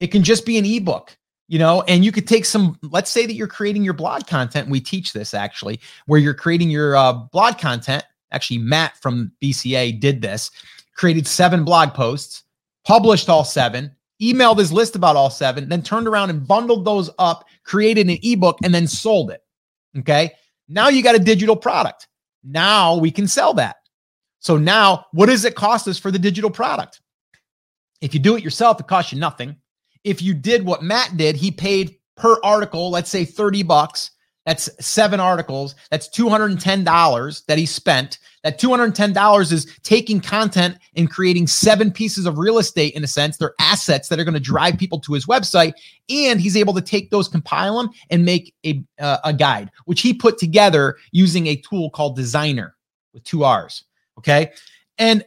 it 0.00 0.08
can 0.08 0.22
just 0.22 0.46
be 0.46 0.56
an 0.58 0.64
ebook, 0.64 1.16
you 1.48 1.58
know, 1.58 1.82
and 1.82 2.04
you 2.04 2.12
could 2.12 2.26
take 2.26 2.44
some, 2.44 2.78
let's 2.82 3.10
say 3.10 3.26
that 3.26 3.34
you're 3.34 3.46
creating 3.46 3.84
your 3.84 3.94
blog 3.94 4.26
content. 4.26 4.68
we 4.68 4.80
teach 4.80 5.12
this 5.12 5.34
actually, 5.34 5.80
where 6.06 6.20
you're 6.20 6.34
creating 6.34 6.70
your 6.70 6.96
uh, 6.96 7.12
blog 7.12 7.58
content. 7.58 8.04
Actually, 8.32 8.58
Matt 8.58 8.96
from 9.00 9.30
BCA 9.42 10.00
did 10.00 10.22
this, 10.22 10.50
created 10.96 11.26
seven 11.26 11.64
blog 11.64 11.94
posts, 11.94 12.42
published 12.84 13.28
all 13.28 13.44
seven, 13.44 13.94
emailed 14.20 14.58
his 14.58 14.72
list 14.72 14.96
about 14.96 15.16
all 15.16 15.30
seven, 15.30 15.68
then 15.68 15.82
turned 15.82 16.08
around 16.08 16.30
and 16.30 16.46
bundled 16.46 16.84
those 16.84 17.10
up, 17.18 17.44
created 17.64 18.08
an 18.08 18.18
ebook, 18.22 18.58
and 18.64 18.74
then 18.74 18.86
sold 18.86 19.30
it. 19.30 19.42
Okay. 19.98 20.32
Now 20.68 20.88
you 20.88 21.02
got 21.02 21.14
a 21.14 21.20
digital 21.20 21.56
product. 21.56 22.08
Now 22.42 22.96
we 22.96 23.10
can 23.10 23.28
sell 23.28 23.54
that. 23.54 23.76
So 24.40 24.56
now, 24.56 25.06
what 25.12 25.26
does 25.26 25.44
it 25.44 25.54
cost 25.54 25.88
us 25.88 25.98
for 25.98 26.10
the 26.10 26.18
digital 26.18 26.50
product? 26.50 27.00
If 28.00 28.12
you 28.12 28.20
do 28.20 28.36
it 28.36 28.44
yourself, 28.44 28.80
it 28.80 28.86
costs 28.86 29.12
you 29.12 29.18
nothing. 29.18 29.56
If 30.04 30.22
you 30.22 30.34
did 30.34 30.64
what 30.64 30.82
Matt 30.82 31.16
did, 31.16 31.36
he 31.36 31.50
paid 31.50 31.96
per 32.16 32.38
article, 32.44 32.90
let's 32.90 33.10
say 33.10 33.24
30 33.24 33.62
bucks. 33.62 34.10
That's 34.46 34.68
seven 34.84 35.20
articles. 35.20 35.74
That's 35.90 36.08
$210 36.10 37.46
that 37.46 37.56
he 37.56 37.64
spent. 37.64 38.18
That 38.42 38.60
$210 38.60 39.52
is 39.52 39.78
taking 39.82 40.20
content 40.20 40.76
and 40.96 41.10
creating 41.10 41.46
seven 41.46 41.90
pieces 41.90 42.26
of 42.26 42.36
real 42.36 42.58
estate 42.58 42.92
in 42.92 43.02
a 43.02 43.06
sense. 43.06 43.38
They're 43.38 43.54
assets 43.58 44.08
that 44.08 44.20
are 44.20 44.24
going 44.24 44.34
to 44.34 44.40
drive 44.40 44.76
people 44.76 45.00
to 45.00 45.14
his 45.14 45.24
website. 45.24 45.72
And 46.10 46.42
he's 46.42 46.58
able 46.58 46.74
to 46.74 46.82
take 46.82 47.10
those, 47.10 47.26
compile 47.26 47.78
them, 47.78 47.90
and 48.10 48.26
make 48.26 48.54
a, 48.66 48.84
uh, 49.00 49.18
a 49.24 49.32
guide, 49.32 49.70
which 49.86 50.02
he 50.02 50.12
put 50.12 50.36
together 50.36 50.98
using 51.10 51.46
a 51.46 51.56
tool 51.56 51.88
called 51.88 52.18
Designrr 52.18 52.72
with 53.14 53.24
two 53.24 53.44
R's. 53.44 53.84
Okay. 54.18 54.52
And 54.98 55.24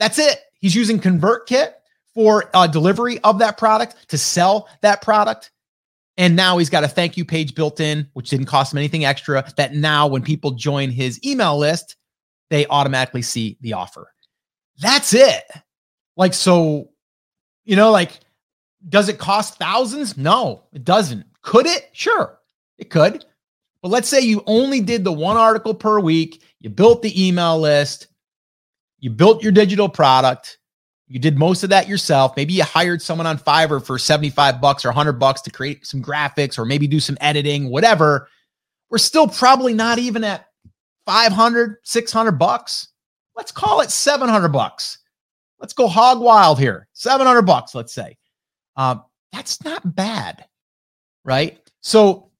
that's 0.00 0.18
it. 0.18 0.40
He's 0.58 0.74
using 0.74 0.98
ConvertKit 0.98 1.74
for 2.16 2.48
uh, 2.54 2.66
delivery 2.66 3.20
of 3.20 3.38
that 3.38 3.58
product 3.58 4.08
to 4.08 4.16
sell 4.16 4.70
that 4.80 5.02
product. 5.02 5.50
And 6.16 6.34
now 6.34 6.56
he's 6.56 6.70
got 6.70 6.82
a 6.82 6.88
thank 6.88 7.18
you 7.18 7.26
page 7.26 7.54
built 7.54 7.78
in, 7.78 8.08
which 8.14 8.30
didn't 8.30 8.46
cost 8.46 8.72
him 8.72 8.78
anything 8.78 9.04
extra. 9.04 9.44
That 9.58 9.74
now, 9.74 10.06
when 10.06 10.22
people 10.22 10.52
join 10.52 10.90
his 10.90 11.22
email 11.24 11.58
list, 11.58 11.96
they 12.48 12.66
automatically 12.68 13.20
see 13.20 13.58
the 13.60 13.74
offer. 13.74 14.10
That's 14.78 15.12
it. 15.12 15.42
Like, 16.16 16.32
so, 16.32 16.88
you 17.66 17.76
know, 17.76 17.90
like, 17.90 18.18
does 18.88 19.10
it 19.10 19.18
cost 19.18 19.58
thousands? 19.58 20.16
No, 20.16 20.62
it 20.72 20.84
doesn't. 20.84 21.26
Could 21.42 21.66
it? 21.66 21.90
Sure, 21.92 22.38
it 22.78 22.88
could. 22.88 23.26
But 23.82 23.90
let's 23.90 24.08
say 24.08 24.20
you 24.20 24.42
only 24.46 24.80
did 24.80 25.04
the 25.04 25.12
one 25.12 25.36
article 25.36 25.74
per 25.74 26.00
week, 26.00 26.42
you 26.60 26.70
built 26.70 27.02
the 27.02 27.26
email 27.26 27.60
list, 27.60 28.06
you 29.00 29.10
built 29.10 29.42
your 29.42 29.52
digital 29.52 29.90
product, 29.90 30.56
you 31.08 31.18
did 31.18 31.38
most 31.38 31.62
of 31.62 31.70
that 31.70 31.88
yourself. 31.88 32.36
Maybe 32.36 32.54
you 32.54 32.64
hired 32.64 33.00
someone 33.00 33.26
on 33.26 33.38
Fiverr 33.38 33.84
for 33.84 33.98
75 33.98 34.60
bucks 34.60 34.84
or 34.84 34.88
100 34.88 35.14
bucks 35.14 35.40
to 35.42 35.50
create 35.50 35.86
some 35.86 36.02
graphics 36.02 36.58
or 36.58 36.64
maybe 36.64 36.86
do 36.86 36.98
some 36.98 37.16
editing, 37.20 37.70
whatever. 37.70 38.28
We're 38.90 38.98
still 38.98 39.28
probably 39.28 39.72
not 39.72 39.98
even 39.98 40.24
at 40.24 40.46
500, 41.06 41.76
600 41.84 42.32
bucks. 42.32 42.88
Let's 43.36 43.52
call 43.52 43.80
it 43.82 43.90
700 43.90 44.48
bucks. 44.48 44.98
Let's 45.60 45.72
go 45.72 45.86
hog 45.86 46.20
wild 46.20 46.58
here. 46.58 46.88
700 46.92 47.42
bucks, 47.42 47.74
let's 47.74 47.94
say. 47.94 48.16
Um, 48.76 49.04
that's 49.32 49.62
not 49.64 49.94
bad, 49.94 50.44
right? 51.24 51.58
So 51.80 52.30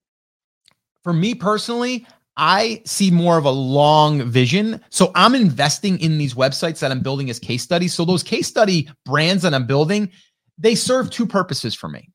for 1.02 1.12
me 1.12 1.34
personally, 1.34 2.06
I 2.36 2.82
see 2.84 3.10
more 3.10 3.38
of 3.38 3.44
a 3.44 3.50
long 3.50 4.22
vision. 4.30 4.80
So 4.90 5.10
I'm 5.14 5.34
investing 5.34 5.98
in 6.00 6.18
these 6.18 6.34
websites 6.34 6.80
that 6.80 6.90
I'm 6.90 7.00
building 7.00 7.30
as 7.30 7.38
case 7.38 7.62
studies. 7.62 7.94
So 7.94 8.04
those 8.04 8.22
case 8.22 8.46
study 8.46 8.90
brands 9.04 9.42
that 9.42 9.54
I'm 9.54 9.66
building, 9.66 10.10
they 10.58 10.74
serve 10.74 11.10
two 11.10 11.26
purposes 11.26 11.74
for 11.74 11.88
me. 11.88 12.10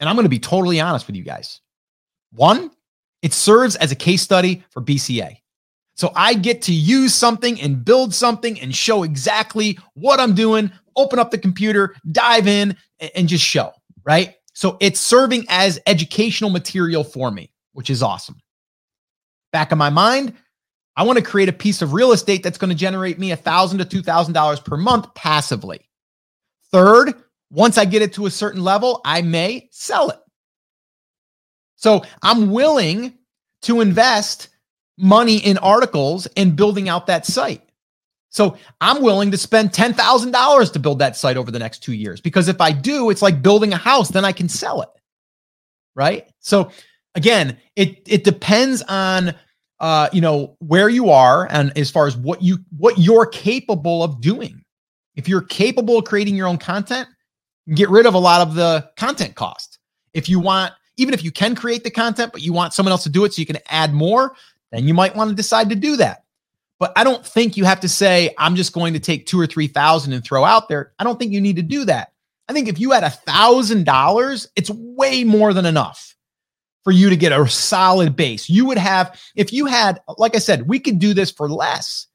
And 0.00 0.08
I'm 0.08 0.14
going 0.14 0.24
to 0.24 0.30
be 0.30 0.38
totally 0.38 0.80
honest 0.80 1.06
with 1.06 1.16
you 1.16 1.24
guys. 1.24 1.60
One, 2.32 2.70
it 3.22 3.32
serves 3.32 3.74
as 3.76 3.90
a 3.90 3.96
case 3.96 4.22
study 4.22 4.62
for 4.70 4.80
BCA. 4.80 5.38
So 5.96 6.12
I 6.14 6.34
get 6.34 6.62
to 6.62 6.72
use 6.72 7.12
something 7.12 7.60
and 7.60 7.84
build 7.84 8.14
something 8.14 8.60
and 8.60 8.72
show 8.72 9.02
exactly 9.02 9.76
what 9.94 10.20
I'm 10.20 10.34
doing, 10.34 10.70
open 10.94 11.18
up 11.18 11.32
the 11.32 11.38
computer, 11.38 11.96
dive 12.12 12.46
in, 12.46 12.76
and 13.16 13.28
just 13.28 13.44
show, 13.44 13.72
right? 14.04 14.34
So 14.52 14.76
it's 14.80 15.00
serving 15.00 15.46
as 15.48 15.80
educational 15.86 16.50
material 16.50 17.02
for 17.02 17.32
me, 17.32 17.50
which 17.72 17.90
is 17.90 18.04
awesome. 18.04 18.36
Back 19.52 19.72
of 19.72 19.78
my 19.78 19.90
mind, 19.90 20.34
I 20.96 21.04
want 21.04 21.18
to 21.18 21.24
create 21.24 21.48
a 21.48 21.52
piece 21.52 21.80
of 21.80 21.92
real 21.92 22.12
estate 22.12 22.42
that's 22.42 22.58
going 22.58 22.70
to 22.70 22.76
generate 22.76 23.18
me 23.18 23.30
1,000 23.30 23.78
to 23.78 23.84
$2,000 23.84 24.64
per 24.64 24.76
month 24.76 25.14
passively. 25.14 25.88
Third, 26.72 27.14
once 27.50 27.78
I 27.78 27.84
get 27.84 28.02
it 28.02 28.12
to 28.14 28.26
a 28.26 28.30
certain 28.30 28.62
level, 28.62 29.00
I 29.04 29.22
may 29.22 29.68
sell 29.70 30.10
it. 30.10 30.18
So 31.76 32.02
I'm 32.22 32.50
willing 32.50 33.14
to 33.62 33.80
invest 33.80 34.48
money 34.98 35.36
in 35.38 35.56
articles 35.58 36.26
and 36.36 36.56
building 36.56 36.88
out 36.88 37.06
that 37.06 37.24
site. 37.24 37.62
So 38.30 38.56
I'm 38.80 39.02
willing 39.02 39.30
to 39.30 39.38
spend 39.38 39.70
$10,000 39.70 40.72
to 40.72 40.78
build 40.78 40.98
that 40.98 41.16
site 41.16 41.36
over 41.36 41.50
the 41.50 41.58
next 41.58 41.82
two 41.82 41.94
years 41.94 42.20
because 42.20 42.48
if 42.48 42.60
I 42.60 42.72
do, 42.72 43.10
it's 43.10 43.22
like 43.22 43.42
building 43.42 43.72
a 43.72 43.76
house, 43.76 44.10
then 44.10 44.24
I 44.24 44.32
can 44.32 44.48
sell 44.48 44.82
it. 44.82 44.90
Right. 45.94 46.28
So 46.40 46.70
again, 47.18 47.58
it 47.76 48.00
it 48.06 48.24
depends 48.24 48.82
on 48.88 49.34
uh, 49.80 50.08
you 50.12 50.20
know, 50.20 50.56
where 50.58 50.88
you 50.88 51.10
are 51.10 51.46
and 51.50 51.76
as 51.76 51.90
far 51.90 52.06
as 52.06 52.16
what 52.16 52.42
you 52.42 52.58
what 52.76 52.98
you're 52.98 53.26
capable 53.26 54.02
of 54.02 54.20
doing. 54.20 54.64
If 55.14 55.28
you're 55.28 55.42
capable 55.42 55.98
of 55.98 56.04
creating 56.04 56.36
your 56.36 56.46
own 56.46 56.58
content, 56.58 57.08
get 57.74 57.88
rid 57.90 58.06
of 58.06 58.14
a 58.14 58.18
lot 58.18 58.40
of 58.40 58.54
the 58.54 58.88
content 58.96 59.34
cost. 59.34 59.78
If 60.14 60.28
you 60.28 60.40
want, 60.40 60.72
even 60.96 61.14
if 61.14 61.22
you 61.22 61.30
can 61.30 61.54
create 61.54 61.84
the 61.84 61.90
content, 61.90 62.32
but 62.32 62.42
you 62.42 62.52
want 62.52 62.72
someone 62.72 62.92
else 62.92 63.02
to 63.04 63.08
do 63.08 63.24
it 63.24 63.34
so 63.34 63.40
you 63.40 63.46
can 63.46 63.58
add 63.68 63.92
more, 63.92 64.34
then 64.72 64.86
you 64.86 64.94
might 64.94 65.14
want 65.14 65.30
to 65.30 65.36
decide 65.36 65.68
to 65.70 65.76
do 65.76 65.96
that. 65.96 66.24
But 66.78 66.92
I 66.96 67.02
don't 67.02 67.26
think 67.26 67.56
you 67.56 67.64
have 67.64 67.80
to 67.80 67.88
say, 67.88 68.32
I'm 68.38 68.54
just 68.54 68.72
going 68.72 68.94
to 68.94 69.00
take 69.00 69.26
two 69.26 69.40
or 69.40 69.46
3,000 69.46 70.12
and 70.12 70.24
throw 70.24 70.44
out 70.44 70.68
there. 70.68 70.92
I 71.00 71.04
don't 71.04 71.18
think 71.18 71.32
you 71.32 71.40
need 71.40 71.56
to 71.56 71.62
do 71.62 71.84
that. 71.86 72.12
I 72.48 72.52
think 72.52 72.68
if 72.68 72.78
you 72.78 72.92
had 72.92 73.02
a 73.02 73.10
thousand 73.10 73.84
dollars, 73.84 74.48
it's 74.54 74.70
way 74.70 75.24
more 75.24 75.52
than 75.52 75.66
enough 75.66 76.14
for 76.88 76.92
you 76.92 77.10
to 77.10 77.16
get 77.16 77.32
a 77.32 77.46
solid 77.46 78.16
base. 78.16 78.48
You 78.48 78.64
would 78.64 78.78
have, 78.78 79.20
if 79.36 79.52
you 79.52 79.66
had, 79.66 80.00
like 80.16 80.34
I 80.34 80.38
said, 80.38 80.66
we 80.66 80.80
could 80.80 80.98
do 80.98 81.12
this 81.12 81.30
for 81.30 81.46
less, 81.46 82.06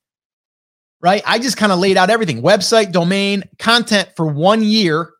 right? 0.99 1.21
I 1.27 1.37
just 1.37 1.57
kind 1.57 1.71
of 1.71 1.77
laid 1.77 1.95
out 1.95 2.09
everything 2.09 2.41
website, 2.41 2.91
domain, 2.91 3.43
content 3.59 4.09
for 4.15 4.25
one 4.25 4.63
year. 4.63 5.11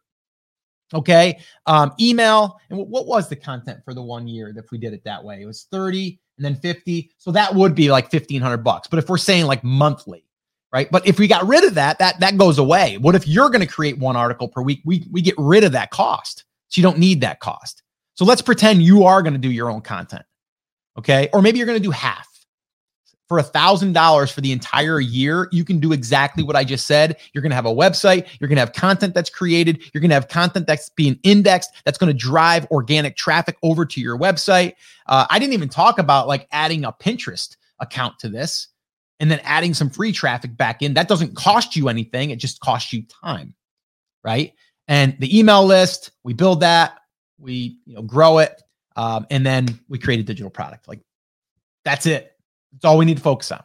Okay. 0.91 1.38
Um, 1.67 1.93
email. 2.00 2.60
And 2.72 2.79
what 2.79 3.05
was 3.05 3.29
the 3.29 3.36
content 3.36 3.81
for 3.86 3.93
the 3.93 4.01
one 4.01 4.27
year 4.27 4.51
if 4.57 4.72
we 4.72 4.79
did 4.79 4.91
it 4.91 5.03
that 5.03 5.24
way? 5.24 5.43
It 5.43 5.45
was 5.45 5.67
30 5.69 6.19
and 6.39 6.45
then 6.45 6.55
50. 6.55 7.12
So 7.19 7.31
that 7.31 7.53
would 7.53 7.75
be 7.75 7.91
like 7.91 8.12
1500 8.12 8.57
bucks. 8.57 8.88
But 8.88 8.98
if 8.98 9.07
we're 9.07 9.19
saying 9.19 9.45
like 9.45 9.63
monthly, 9.63 10.25
right? 10.72 10.89
But 10.89 11.05
if 11.05 11.19
we 11.19 11.27
got 11.27 11.45
rid 11.45 11.63
of 11.63 11.75
that, 11.75 12.00
that 12.00 12.19
that 12.22 12.39
goes 12.39 12.57
away. 12.57 12.98
What 12.98 13.13
if 13.13 13.27
you're 13.27 13.51
going 13.51 13.62
to 13.62 13.72
create 13.72 14.00
one 14.00 14.15
article 14.15 14.48
per 14.48 14.63
week? 14.63 14.81
We 14.83 15.05
we 15.12 15.22
get 15.22 15.36
rid 15.38 15.63
of 15.63 15.74
that 15.74 15.91
cost. 15.91 16.43
So 16.69 16.81
you 16.81 16.83
don't 16.83 16.98
need 16.98 17.22
that 17.22 17.39
cost. 17.39 17.82
So 18.15 18.25
let's 18.25 18.41
pretend 18.41 18.84
you 18.84 19.03
are 19.03 19.22
going 19.22 19.34
to 19.34 19.39
do 19.39 19.51
your 19.51 19.70
own 19.70 19.82
content. 19.82 20.24
Okay? 20.98 21.29
Or 21.34 21.41
maybe 21.41 21.58
you're 21.58 21.67
going 21.67 21.79
to 21.79 21.84
do 21.84 21.91
half. 21.91 22.27
For 23.29 23.39
a 23.39 23.43
thousand 23.43 23.93
dollars 23.93 24.32
for 24.32 24.41
the 24.41 24.51
entire 24.51 25.00
year, 25.00 25.48
you 25.51 25.63
can 25.65 25.79
do 25.79 25.91
exactly 25.91 26.43
what 26.43 26.55
I 26.55 26.63
just 26.63 26.86
said. 26.86 27.17
You're 27.34 27.41
going 27.41 27.51
to 27.51 27.55
have 27.55 27.65
a 27.65 27.74
website. 27.74 28.27
You're 28.39 28.48
going 28.48 28.58
to 28.58 28.62
have 28.62 28.74
content 28.74 29.15
that's 29.15 29.29
created. 29.29 29.82
You're 29.91 30.01
going 30.01 30.10
to 30.10 30.15
have 30.15 30.27
content 30.27 30.67
that's 30.67 30.89
being 30.89 31.17
indexed. 31.24 31.72
That's 31.86 31.98
going 31.98 32.12
to 32.12 32.17
drive 32.17 32.67
organic 32.70 33.15
traffic 33.15 33.58
over 33.63 33.86
to 33.86 34.01
your 34.01 34.20
website. 34.20 34.74
Uh, 35.08 35.25
I 35.29 35.39
didn't 35.39 35.53
even 35.53 35.70
talk 35.70 35.98
about 35.98 36.27
like 36.27 36.48
adding 36.51 36.84
a 36.84 36.91
Pinterest 36.91 37.55
account 37.79 38.20
to 38.20 38.29
this 38.29 38.67
and 39.20 39.32
then 39.32 39.39
adding 39.43 39.74
some 39.74 39.89
free 39.89 40.12
traffic 40.12 40.55
back 40.55 40.82
in. 40.82 40.93
That 40.93 41.08
doesn't 41.08 41.36
cost 41.36 41.75
you 41.75 41.88
anything. 41.88 42.29
It 42.29 42.39
just 42.39 42.60
costs 42.60 42.93
you 42.93 43.03
time. 43.24 43.55
Right. 44.24 44.53
And 44.88 45.15
the 45.20 45.39
email 45.39 45.65
list, 45.65 46.12
we 46.24 46.34
build 46.34 46.60
that, 46.60 47.00
we 47.43 47.77
you 47.85 47.95
know 47.95 48.01
grow 48.01 48.39
it, 48.39 48.62
um, 48.95 49.27
and 49.29 49.45
then 49.45 49.79
we 49.89 50.00
create 50.00 50.19
a 50.19 50.23
digital 50.23 50.50
product. 50.50 50.88
Like 50.88 51.01
that's 51.85 52.05
it. 52.05 52.35
That's 52.71 52.85
all 52.85 52.97
we 52.97 53.05
need 53.05 53.17
to 53.17 53.23
focus 53.23 53.51
on. 53.51 53.63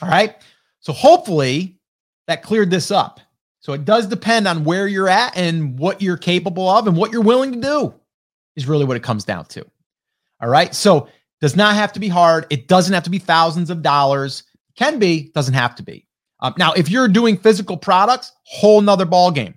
All 0.00 0.08
right. 0.08 0.36
So 0.80 0.92
hopefully 0.92 1.78
that 2.26 2.42
cleared 2.42 2.70
this 2.70 2.90
up. 2.90 3.20
So 3.60 3.72
it 3.72 3.84
does 3.84 4.06
depend 4.06 4.48
on 4.48 4.64
where 4.64 4.88
you're 4.88 5.08
at 5.08 5.36
and 5.36 5.78
what 5.78 6.02
you're 6.02 6.16
capable 6.16 6.68
of 6.68 6.88
and 6.88 6.96
what 6.96 7.12
you're 7.12 7.22
willing 7.22 7.52
to 7.52 7.60
do 7.60 7.94
is 8.56 8.66
really 8.66 8.84
what 8.84 8.96
it 8.96 9.02
comes 9.04 9.24
down 9.24 9.44
to. 9.46 9.64
All 10.40 10.48
right. 10.48 10.74
So 10.74 11.08
does 11.40 11.54
not 11.54 11.76
have 11.76 11.92
to 11.92 12.00
be 12.00 12.08
hard. 12.08 12.46
It 12.50 12.66
doesn't 12.66 12.92
have 12.92 13.04
to 13.04 13.10
be 13.10 13.18
thousands 13.18 13.70
of 13.70 13.82
dollars. 13.82 14.44
Can 14.76 14.98
be, 14.98 15.30
doesn't 15.34 15.54
have 15.54 15.74
to 15.76 15.82
be. 15.82 16.06
Um, 16.40 16.54
now, 16.58 16.72
if 16.72 16.90
you're 16.90 17.08
doing 17.08 17.36
physical 17.36 17.76
products, 17.76 18.32
whole 18.44 18.80
nother 18.80 19.04
ball 19.04 19.30
game. 19.30 19.54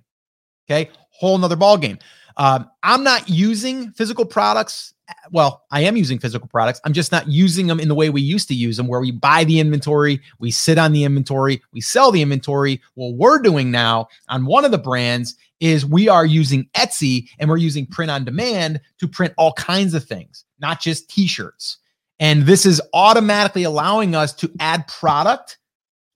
Okay, 0.69 0.89
whole 1.09 1.37
nother 1.37 1.55
ball 1.55 1.77
game. 1.77 1.97
Um, 2.37 2.69
I'm 2.83 3.03
not 3.03 3.29
using 3.29 3.91
physical 3.91 4.25
products. 4.25 4.93
Well, 5.31 5.63
I 5.71 5.81
am 5.81 5.95
using 5.95 6.19
physical 6.19 6.47
products. 6.47 6.81
I'm 6.83 6.93
just 6.93 7.11
not 7.11 7.27
using 7.27 7.67
them 7.67 7.79
in 7.79 7.87
the 7.87 7.95
way 7.95 8.09
we 8.09 8.21
used 8.21 8.47
to 8.47 8.55
use 8.55 8.77
them, 8.77 8.87
where 8.87 8.99
we 8.99 9.11
buy 9.11 9.43
the 9.43 9.59
inventory, 9.59 10.19
we 10.39 10.51
sit 10.51 10.77
on 10.77 10.91
the 10.91 11.03
inventory, 11.03 11.61
we 11.71 11.81
sell 11.81 12.11
the 12.11 12.21
inventory. 12.21 12.81
What 12.95 13.13
we're 13.13 13.39
doing 13.39 13.69
now 13.71 14.07
on 14.29 14.45
one 14.45 14.65
of 14.65 14.71
the 14.71 14.77
brands 14.77 15.35
is 15.59 15.85
we 15.85 16.09
are 16.09 16.25
using 16.25 16.67
Etsy 16.75 17.29
and 17.39 17.49
we're 17.49 17.57
using 17.57 17.85
print 17.85 18.11
on 18.11 18.25
demand 18.25 18.81
to 18.99 19.07
print 19.07 19.33
all 19.37 19.53
kinds 19.53 19.93
of 19.93 20.03
things, 20.03 20.43
not 20.59 20.81
just 20.81 21.09
t 21.09 21.27
shirts. 21.27 21.77
And 22.19 22.43
this 22.43 22.65
is 22.65 22.81
automatically 22.93 23.63
allowing 23.63 24.15
us 24.15 24.33
to 24.35 24.51
add 24.59 24.87
product, 24.87 25.57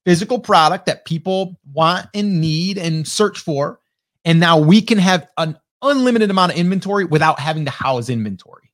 physical 0.06 0.40
product 0.40 0.86
that 0.88 1.06
people 1.06 1.60
want 1.74 2.08
and 2.14 2.42
need 2.42 2.78
and 2.78 3.08
search 3.08 3.40
for. 3.40 3.80
And 4.26 4.40
now 4.40 4.58
we 4.58 4.82
can 4.82 4.98
have 4.98 5.28
an 5.38 5.58
unlimited 5.82 6.30
amount 6.30 6.52
of 6.52 6.58
inventory 6.58 7.06
without 7.06 7.40
having 7.40 7.66
to 7.66 7.72
house 7.72 8.10
inventory. 8.10 8.72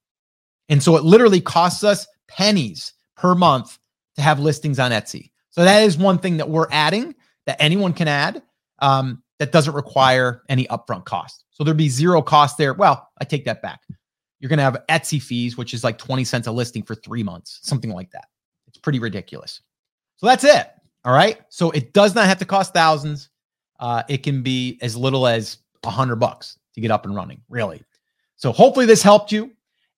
And 0.70 0.82
so 0.82 0.96
it 0.96 1.04
literally 1.04 1.42
costs 1.42 1.84
us 1.84 2.08
pennies 2.28 2.94
per 3.16 3.36
month 3.36 3.78
to 4.16 4.22
have 4.22 4.40
listings 4.40 4.80
on 4.80 4.92
Etsy. 4.92 5.32
So 5.52 5.64
that 5.64 5.84
is 5.84 5.98
one 5.98 6.18
thing 6.18 6.38
that 6.38 6.50
we're 6.50 6.68
adding 6.72 7.16
that 7.46 7.62
anyone 7.62 7.94
can 7.94 8.08
add 8.08 8.42
um, 8.80 9.22
that 9.40 9.52
doesn't 9.52 9.74
require 9.74 10.42
any 10.50 10.66
upfront 10.66 11.06
cost. 11.06 11.44
So 11.52 11.64
there'd 11.64 11.78
be 11.78 11.90
zero 11.90 12.22
cost 12.22 12.58
there. 12.58 12.74
Well, 12.74 13.10
I 13.20 13.26
take 13.26 13.46
that 13.46 13.62
back 13.62 13.82
you're 14.40 14.50
going 14.50 14.58
to 14.58 14.64
have 14.64 14.84
Etsy 14.90 15.22
fees, 15.22 15.58
which 15.58 15.74
is 15.74 15.84
like 15.84 15.98
20 15.98 16.24
cents 16.24 16.48
a 16.48 16.52
listing 16.52 16.84
for 16.84 16.96
three 16.96 17.24
months, 17.24 17.60
something 17.64 17.90
like 17.90 18.12
that. 18.12 18.28
It's 18.68 18.78
pretty 18.78 19.00
ridiculous. 19.00 19.62
So 20.18 20.28
that's 20.28 20.44
it. 20.44 20.68
All 21.04 21.14
right. 21.14 21.42
So 21.50 21.72
it 21.72 21.94
does 21.94 22.16
not 22.16 22.28
have 22.28 22.38
to 22.40 22.46
cost 22.46 22.72
thousands. 22.72 23.30
Uh, 23.80 24.04
it 24.08 24.24
can 24.24 24.44
be 24.44 24.78
as 24.82 24.96
little 24.96 25.26
as 25.26 25.58
a 25.84 25.90
hundred 25.90 26.18
bucks 26.18 26.60
to 26.76 26.82
get 26.82 26.92
up 26.92 27.06
and 27.06 27.16
running, 27.16 27.42
really. 27.50 27.82
So 28.36 28.52
hopefully 28.52 28.86
this 28.86 29.02
helped 29.02 29.32
you. 29.32 29.52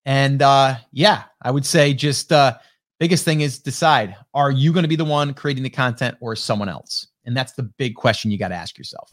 And 0.06 0.42
uh, 0.42 0.76
yeah, 0.92 1.24
I 1.42 1.52
would 1.52 1.66
say 1.66 1.94
just 1.94 2.32
uh, 2.32 2.58
biggest 3.00 3.26
thing 3.26 3.42
is 3.42 3.60
decide: 3.60 4.16
Are 4.34 4.52
you 4.52 4.72
going 4.72 4.84
to 4.84 4.90
be 4.90 4.96
the 4.96 5.06
one 5.06 5.34
creating 5.34 5.64
the 5.64 5.70
content, 5.70 6.16
or 6.22 6.36
someone 6.36 6.70
else? 6.70 7.08
And 7.26 7.36
that's 7.36 7.54
the 7.54 7.64
big 7.64 7.96
question 7.96 8.32
you 8.32 8.38
got 8.38 8.50
to 8.50 8.56
ask 8.56 8.78
yourself. 8.78 9.12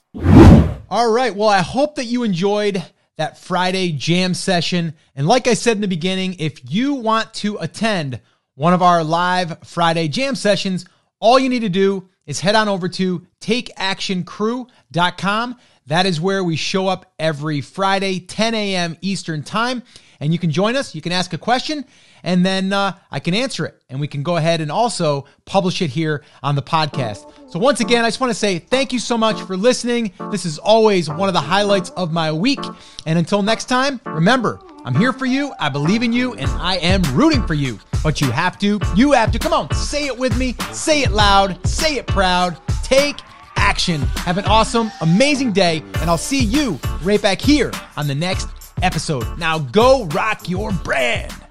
All 0.88 1.10
right. 1.10 1.34
Well, 1.34 1.48
I 1.48 1.62
hope 1.62 1.96
that 1.96 2.04
you 2.04 2.22
enjoyed 2.22 2.80
that 3.16 3.38
Friday 3.38 3.92
jam 3.92 4.34
session. 4.34 4.94
And 5.16 5.26
like 5.26 5.48
I 5.48 5.54
said 5.54 5.76
in 5.76 5.80
the 5.80 5.88
beginning, 5.88 6.36
if 6.38 6.70
you 6.70 6.94
want 6.94 7.34
to 7.34 7.58
attend 7.58 8.20
one 8.54 8.72
of 8.72 8.82
our 8.82 9.02
live 9.02 9.58
Friday 9.64 10.06
jam 10.08 10.36
sessions, 10.36 10.84
all 11.18 11.38
you 11.38 11.48
need 11.48 11.60
to 11.60 11.68
do 11.68 12.08
is 12.26 12.40
head 12.40 12.54
on 12.54 12.68
over 12.68 12.88
to 12.88 13.26
takeactioncrew.com. 13.40 15.56
That 15.86 16.06
is 16.06 16.18
where 16.18 16.42
we 16.42 16.56
show 16.56 16.88
up 16.88 17.12
every 17.18 17.60
Friday, 17.60 18.18
10 18.18 18.54
a.m. 18.54 18.96
Eastern 19.02 19.42
Time. 19.42 19.82
And 20.18 20.32
you 20.32 20.38
can 20.38 20.50
join 20.50 20.76
us. 20.76 20.94
You 20.94 21.02
can 21.02 21.12
ask 21.12 21.34
a 21.34 21.38
question, 21.38 21.84
and 22.22 22.46
then 22.46 22.72
uh, 22.72 22.96
I 23.10 23.20
can 23.20 23.34
answer 23.34 23.66
it. 23.66 23.82
And 23.90 24.00
we 24.00 24.06
can 24.08 24.22
go 24.22 24.36
ahead 24.36 24.62
and 24.62 24.70
also 24.70 25.26
publish 25.44 25.82
it 25.82 25.90
here 25.90 26.24
on 26.42 26.54
the 26.54 26.62
podcast. 26.62 27.30
So, 27.50 27.58
once 27.58 27.80
again, 27.80 28.04
I 28.04 28.08
just 28.08 28.20
want 28.20 28.30
to 28.30 28.38
say 28.38 28.58
thank 28.58 28.92
you 28.94 28.98
so 28.98 29.18
much 29.18 29.42
for 29.42 29.56
listening. 29.56 30.14
This 30.30 30.46
is 30.46 30.58
always 30.58 31.10
one 31.10 31.28
of 31.28 31.34
the 31.34 31.40
highlights 31.40 31.90
of 31.90 32.12
my 32.12 32.32
week. 32.32 32.60
And 33.04 33.18
until 33.18 33.42
next 33.42 33.66
time, 33.66 34.00
remember, 34.06 34.60
I'm 34.86 34.94
here 34.94 35.12
for 35.12 35.26
you. 35.26 35.52
I 35.60 35.68
believe 35.68 36.02
in 36.02 36.12
you, 36.12 36.32
and 36.34 36.50
I 36.52 36.76
am 36.76 37.02
rooting 37.14 37.46
for 37.46 37.54
you. 37.54 37.78
But 38.02 38.20
you 38.20 38.30
have 38.30 38.58
to, 38.60 38.80
you 38.96 39.12
have 39.12 39.30
to. 39.32 39.38
Come 39.38 39.52
on, 39.52 39.74
say 39.74 40.06
it 40.06 40.16
with 40.16 40.38
me. 40.38 40.54
Say 40.72 41.02
it 41.02 41.10
loud. 41.10 41.66
Say 41.66 41.96
it 41.96 42.06
proud. 42.06 42.56
Take 42.82 43.18
action. 43.56 44.00
Have 44.24 44.38
an 44.38 44.44
awesome, 44.44 44.90
amazing 45.00 45.52
day, 45.52 45.82
and 46.00 46.10
I'll 46.10 46.18
see 46.18 46.42
you 46.44 46.78
right 47.02 47.20
back 47.20 47.40
here 47.40 47.72
on 47.96 48.06
the 48.06 48.14
next 48.14 48.48
episode. 48.82 49.38
Now 49.38 49.58
go 49.58 50.06
rock 50.06 50.48
your 50.48 50.72
brand. 50.72 51.43